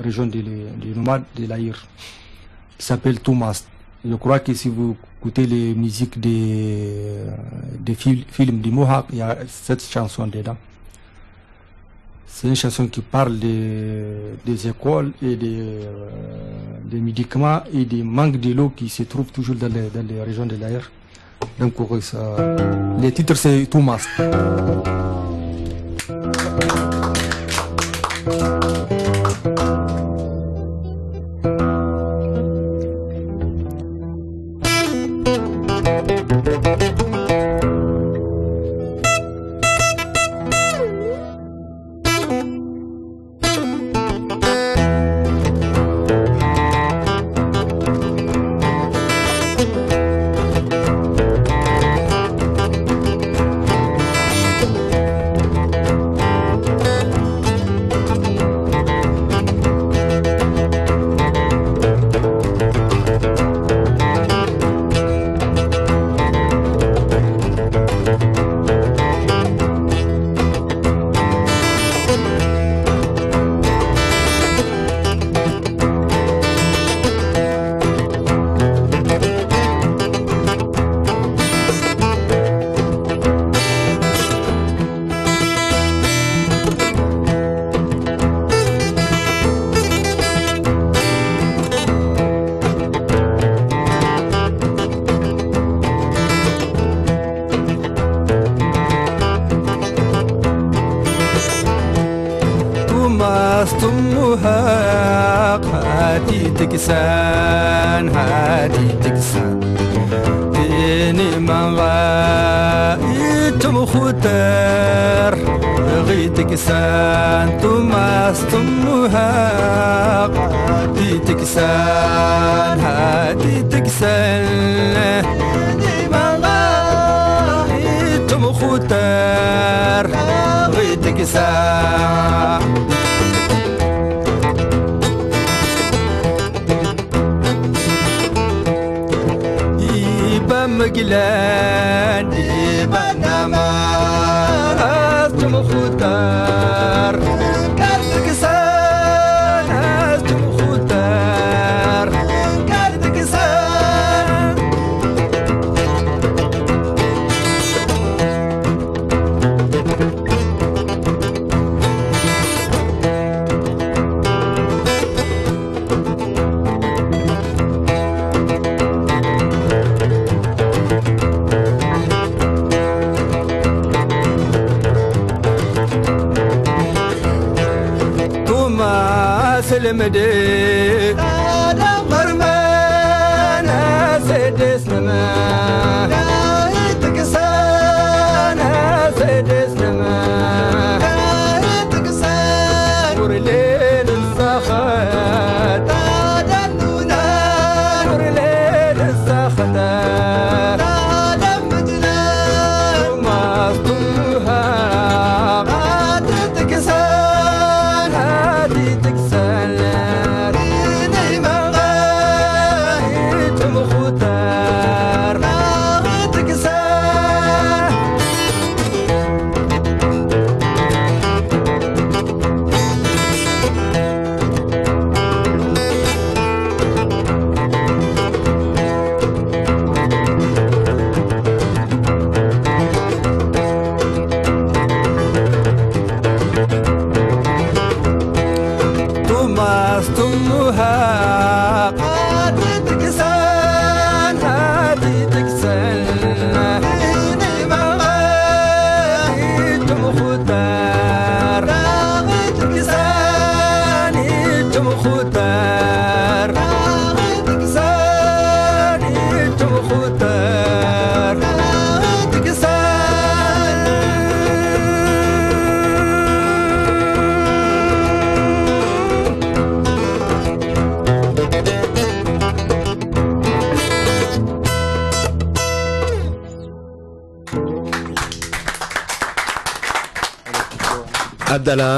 [0.04, 1.76] régions des de nomades de l'Aïr,
[2.78, 3.64] qui s'appelle Toumas.
[4.04, 7.28] Je crois que si vous écoutez les musiques des,
[7.80, 10.58] des fil- films du Mohawk, il y a cette chanson dedans.
[12.34, 16.10] C'est une chanson qui parle des, écoles et des, euh,
[16.86, 20.24] des médicaments et des manques de l'eau qui se trouvent toujours dans les, dans les
[20.24, 22.36] régions de euh, ça,
[23.00, 24.08] le titre c'est Toumas.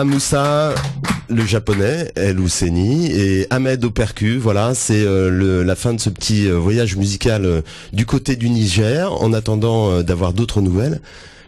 [0.06, 0.74] Moussa,
[1.30, 4.38] le japonais, El Housseni, et Ahmed au percu.
[4.38, 8.49] Voilà, c'est euh, la fin de ce petit euh, voyage musical euh, du côté du
[8.49, 10.99] Niger, en attendant d'avoir d'autres nouvelles,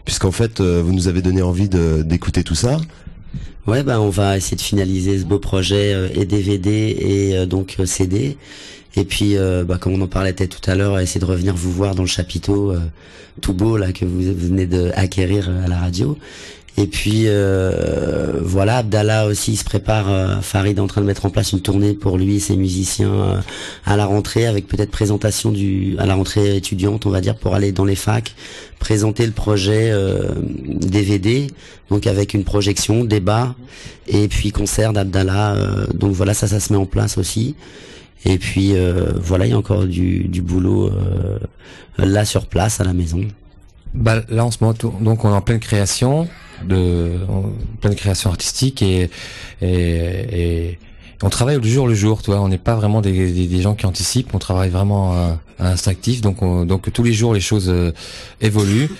[0.04, 2.78] puisqu'en fait, vous nous avez donné envie d'écouter tout ça.
[3.66, 6.96] Ouais, bah on va essayer de finaliser ce beau projet et DVD
[7.40, 8.36] et donc CD.
[8.94, 9.36] Et puis,
[9.66, 12.08] bah, comme on en parlait tout à l'heure, essayer de revenir vous voir dans le
[12.08, 12.74] chapiteau
[13.40, 16.16] tout beau là que vous venez de acquérir à la radio.
[16.78, 20.10] Et puis euh, voilà, Abdallah aussi se prépare.
[20.10, 22.56] Euh, Farid est en train de mettre en place une tournée pour lui et ses
[22.56, 23.40] musiciens euh,
[23.86, 27.54] à la rentrée, avec peut-être présentation du à la rentrée étudiante, on va dire, pour
[27.54, 28.34] aller dans les facs,
[28.78, 29.92] présenter le projet
[30.66, 31.46] DVD,
[31.88, 33.54] donc avec une projection, débat
[34.06, 35.56] et puis concert d'Abdallah.
[35.94, 37.54] donc voilà, ça, ça se met en place aussi.
[38.26, 38.74] Et puis
[39.16, 40.90] voilà, il y a encore du, du boulot
[41.96, 43.22] là sur place à la maison.
[43.94, 46.28] Bah, là en ce moment, donc on est en pleine création
[46.64, 47.12] de
[47.80, 49.10] pleine création artistique et,
[49.62, 50.78] et,
[51.22, 52.30] on travaille du jour le jour, tu.
[52.30, 56.20] On n'est pas vraiment des, des, gens qui anticipent, on travaille vraiment euh, instinctif.
[56.20, 57.92] Donc, donc tous les jours les choses euh,
[58.40, 58.90] évoluent.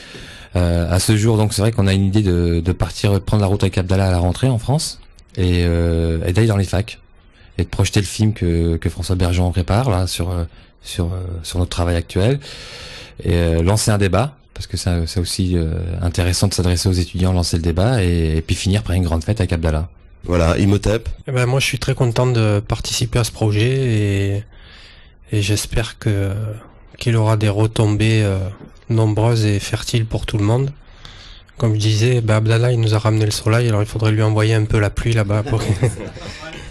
[0.54, 3.42] Euh, à ce jour, donc c'est vrai qu'on a une idée de, de partir prendre
[3.42, 5.00] la route avec Abdallah à la rentrée en France
[5.36, 6.98] et, euh, et d'aller dans les facs
[7.58, 10.32] et de projeter le film que, que François Bergeon prépare là sur
[10.80, 11.10] sur
[11.42, 12.38] sur notre travail actuel
[13.22, 17.58] et lancer un débat parce que c'est aussi euh, intéressant de s'adresser aux étudiants, lancer
[17.58, 19.90] le débat et, puis finir par une grande fête avec Abdallah.
[20.24, 21.10] Voilà, Imhotep.
[21.28, 24.44] Eh ben moi, je suis très content de participer à ce projet et,
[25.30, 26.32] et j'espère que
[26.98, 28.38] qu'il aura des retombées euh,
[28.88, 30.72] nombreuses et fertiles pour tout le monde.
[31.58, 34.22] Comme je disais, ben Abdallah, il nous a ramené le soleil, alors il faudrait lui
[34.22, 35.42] envoyer un peu la pluie là-bas.
[35.42, 35.60] Pour...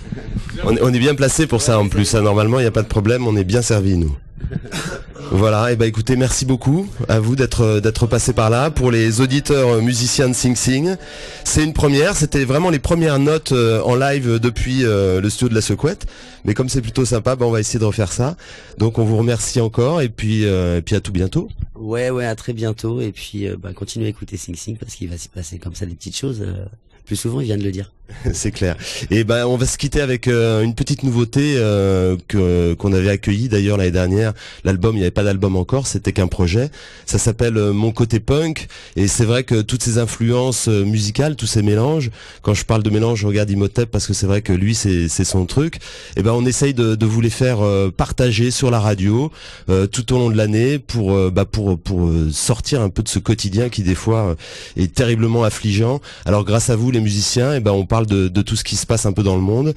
[0.64, 2.16] on, est bien placé pour ça en plus.
[2.16, 2.22] Hein.
[2.22, 4.16] Normalement, il n'y a pas de problème, on est bien servi nous.
[5.32, 8.70] Voilà, et bah écoutez, merci beaucoup à vous d'être d'être passé par là.
[8.70, 10.96] Pour les auditeurs musiciens de Sing Sing,
[11.44, 12.16] c'est une première.
[12.16, 16.06] C'était vraiment les premières notes euh, en live depuis euh, le studio de la Secouette.
[16.46, 18.38] Mais comme c'est plutôt sympa, bah on va essayer de refaire ça.
[18.78, 21.50] Donc on vous remercie encore et puis euh, à tout bientôt.
[21.74, 25.10] Ouais, ouais, à très bientôt et puis bah continuez à écouter Sing Sing parce qu'il
[25.10, 26.46] va s'y passer comme ça des petites choses
[27.06, 27.92] plus souvent, il vient de le dire.
[28.34, 28.76] C'est clair.
[29.12, 33.10] Et ben, on va se quitter avec euh, une petite nouveauté euh, que qu'on avait
[33.10, 34.34] accueillie d'ailleurs l'année dernière.
[34.64, 36.70] L'album, il n'y avait pas d'album encore, c'était qu'un projet.
[37.06, 38.68] Ça s'appelle euh, Mon côté punk.
[38.96, 42.12] Et c'est vrai que toutes ces influences musicales, tous ces mélanges.
[42.42, 45.08] Quand je parle de mélange, je regarde Imhotep parce que c'est vrai que lui, c'est
[45.08, 45.80] son truc.
[46.16, 47.60] Et ben, on essaye de, de vous les faire
[47.98, 49.32] partager sur la radio
[49.92, 53.70] tout au long de l'année pour bah pour pour sortir un peu de ce quotidien
[53.70, 54.36] qui des fois
[54.78, 56.02] est terriblement affligeant.
[56.26, 58.87] Alors grâce à vous les musiciens, et ben on parle de, tout ce qui se
[58.87, 59.69] passe un peu dans le monde.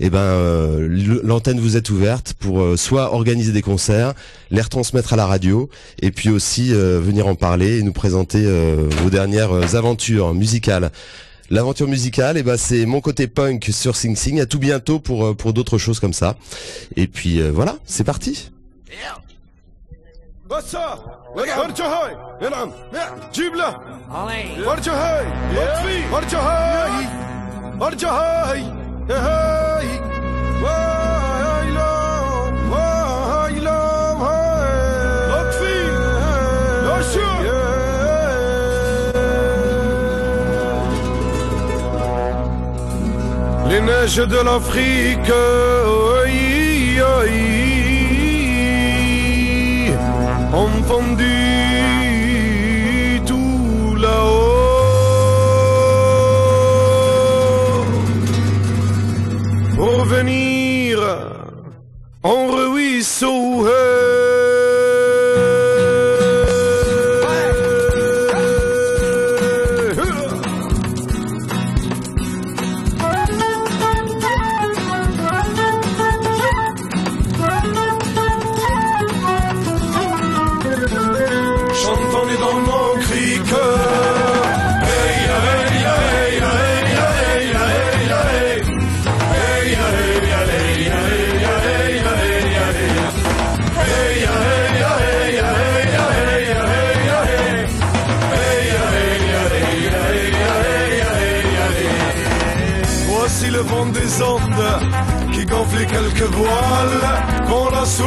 [0.00, 4.14] Et eh ben euh, l'antenne vous est ouverte pour euh, soit organiser des concerts,
[4.50, 5.68] les retransmettre à la radio,
[6.00, 8.42] et puis aussi euh, venir en parler et nous présenter
[9.02, 10.90] vos dernières aventures musicales.
[11.50, 14.40] L'aventure musicale, et eh ben c'est mon côté punk sur Sing Sing.
[14.40, 16.36] À tout bientôt pour pour d'autres choses comme ça.
[16.96, 18.50] Et puis voilà, c'est parti.
[20.52, 20.98] بسا
[21.36, 22.72] ورجع هاي ينعم
[23.32, 23.80] جيب له
[24.66, 27.06] ورجع هاي لطفي ورجع هاي
[27.80, 28.62] ورجع هاي
[29.10, 29.86] هاي
[30.62, 35.78] واي لو واي لو هاي لطفي
[36.84, 37.32] لوشو
[43.70, 45.32] Les neiges de l'Afrique,
[46.24, 47.62] aïe, aïe.
[50.52, 51.35] entendu
[59.87, 60.99] pour venir
[62.21, 63.65] en ruisseau.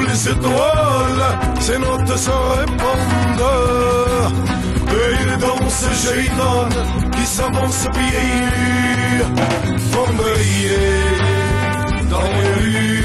[0.01, 3.49] Sous les étoiles, ces notes se répandent.
[4.89, 6.69] Et il danse Shaitan
[7.13, 9.25] qui s'avance pieds nus,
[9.93, 10.13] font
[12.09, 13.05] dans les rues.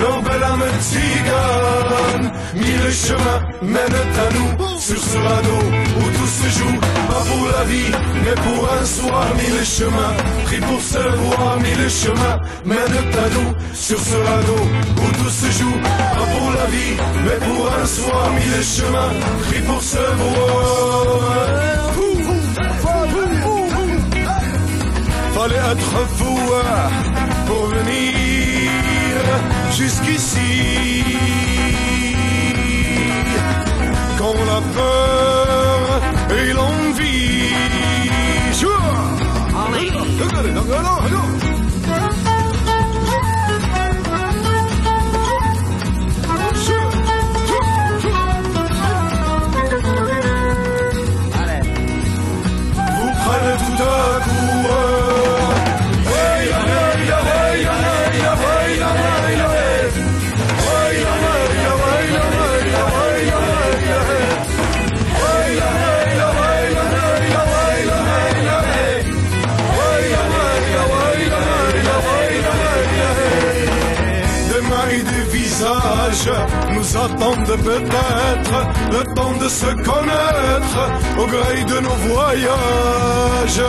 [0.00, 5.62] Nos belles âmes tziganes, mille chemins mènent à nous sur ce radeau
[5.96, 6.78] où tout se joue,
[7.08, 7.90] pas pour la vie,
[8.22, 10.14] mais pour un soir, mille chemins,
[10.44, 14.62] pris pour se voir, mille chemins, mène ta nous sur ce radeau
[15.02, 15.78] où tout se joue.
[16.18, 19.12] Pas pour la vie, mais pour un soir, mille chemins,
[19.46, 20.74] pris pour se voir.
[25.34, 26.90] Fallait être fou hein,
[27.46, 28.70] pour venir
[29.78, 31.13] jusqu'ici.
[34.24, 36.00] l'on a peur
[36.38, 37.52] et l'envie.
[38.52, 38.80] Sure.
[39.54, 41.23] Ah Ollie.
[77.04, 78.56] Attendent peut-être
[78.90, 80.80] le temps de se connaître
[81.18, 83.64] au gré de nos voyages.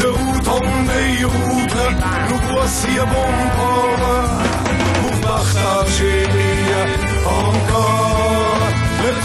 [0.00, 0.60] De route en
[0.92, 1.80] déroute,
[2.28, 4.20] nous voici à bon port
[5.00, 6.24] pour partager
[7.26, 8.09] encore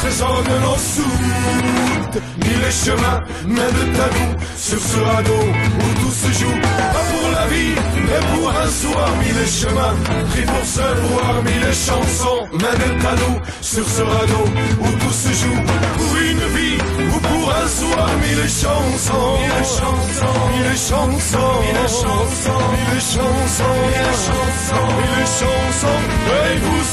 [0.05, 2.21] trésor de nos soutes.
[2.37, 5.43] Mille chemins mènent à nous sur ce radeau
[5.81, 6.59] où tout se joue.
[6.95, 7.75] Pas pour la vie,
[8.07, 9.09] mais pour un soir.
[9.21, 9.95] Mille chemins
[10.31, 11.33] pris pour se voir.
[11.43, 14.45] Mille chansons mènent à nous sur ce radeau
[14.81, 15.61] où tout se joue.
[15.97, 16.77] Pour une vie
[17.11, 18.09] ou pour un soir.
[18.23, 26.01] Mille chansons, mille chansons, mille chansons, mille chansons, mille chansons, mille chansons, mille chansons.
[26.47, 26.83] Et vous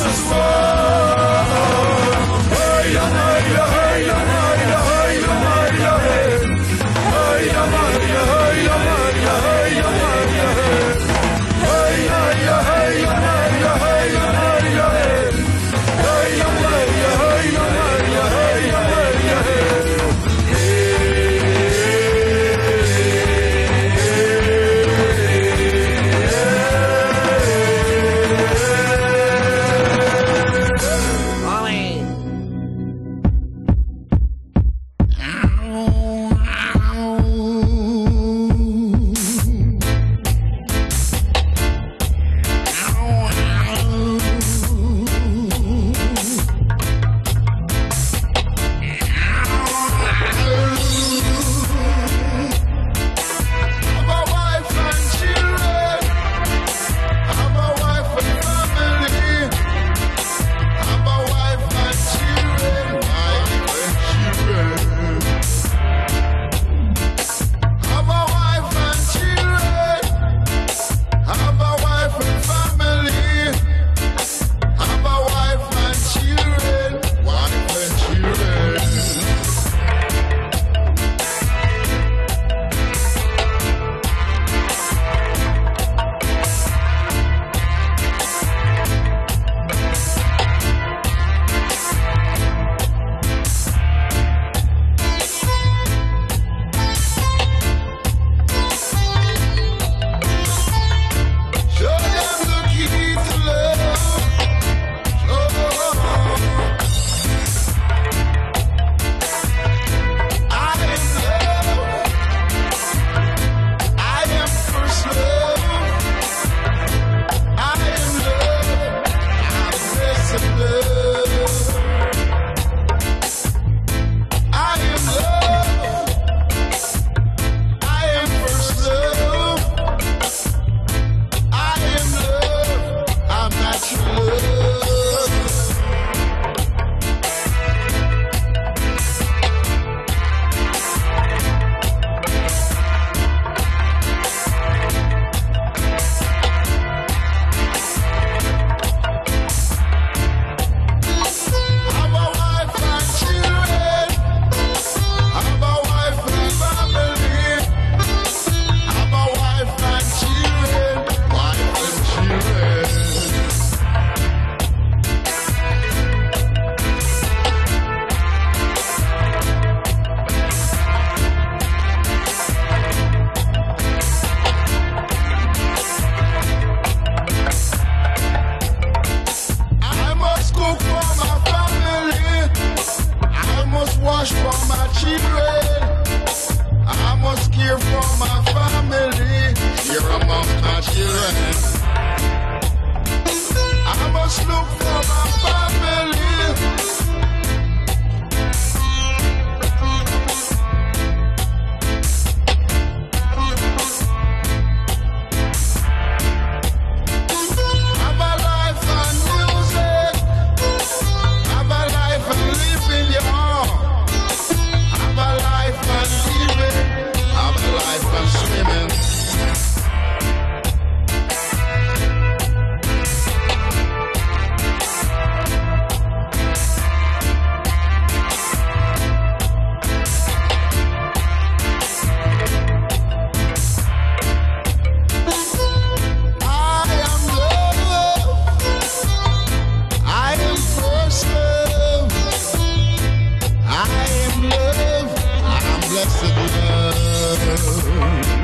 [246.04, 248.41] blessed love.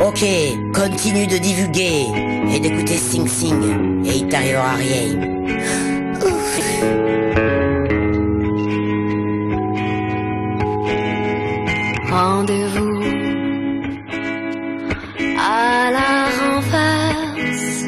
[0.00, 0.24] Ok,
[0.74, 2.06] continue de divulguer
[2.54, 5.42] et d'écouter Sing Sing, et il t'arrivera rien.
[12.10, 13.00] Rendez-vous
[15.38, 17.84] à la renverse.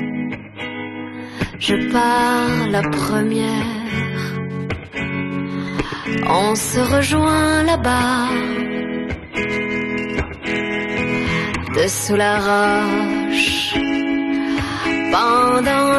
[1.59, 3.85] Je pars la première.
[6.29, 8.44] On se rejoint là-bas.
[12.07, 13.75] sous la roche.
[15.11, 15.94] Pendant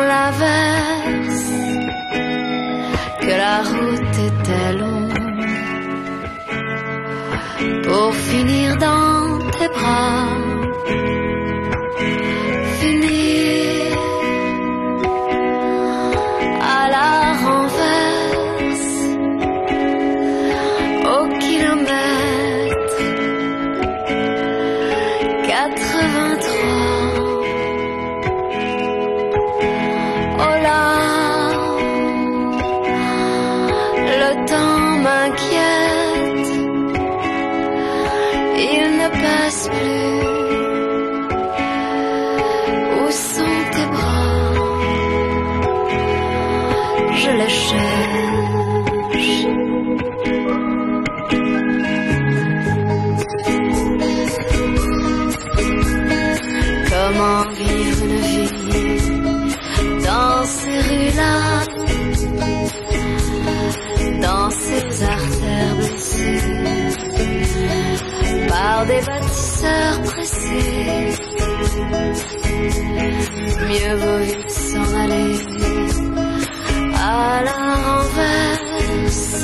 [30.37, 30.55] Oh.
[30.65, 30.83] Là,
[34.21, 36.49] le temps m'inquiète,
[38.57, 39.94] il ne passe plus.
[69.65, 70.01] heures.
[73.67, 75.37] Mieux vaut vite s'en aller
[76.95, 79.35] à la renverse.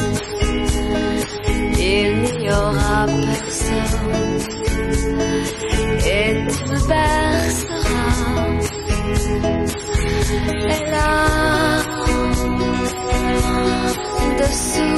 [1.80, 4.41] Il n'y aura personne
[6.05, 8.22] et tu me berceras.
[10.69, 11.09] Et là,
[14.39, 14.91] dessous.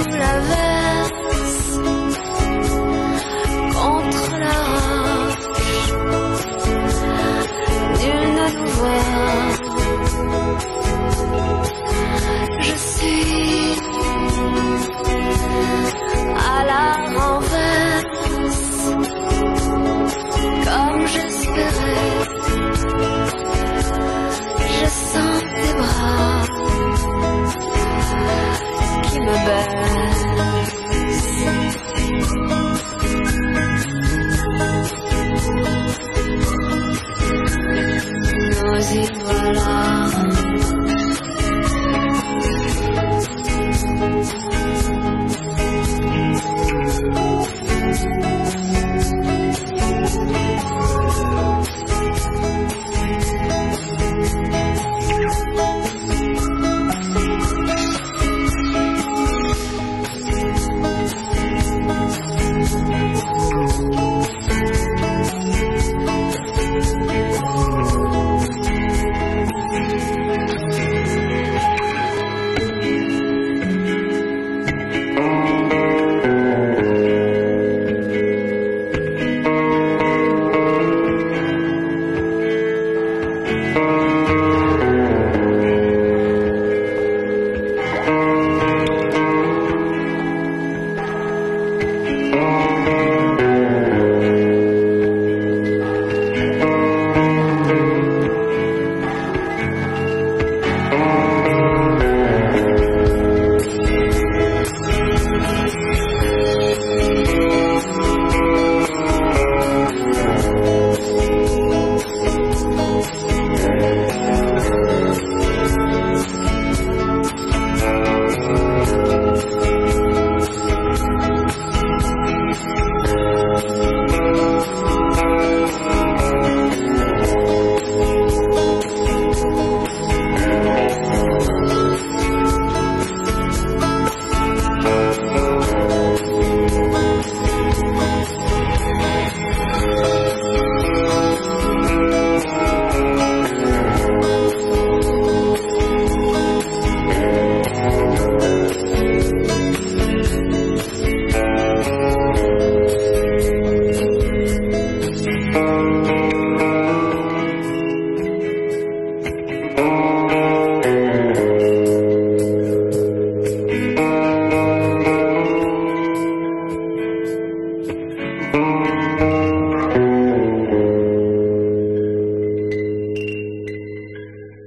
[12.61, 13.79] Je suis
[16.35, 16.85] à la
[17.17, 18.65] renverse,
[20.65, 22.11] comme j'espérais.
[24.59, 26.41] Je sens tes bras
[29.03, 29.92] qui me baissent.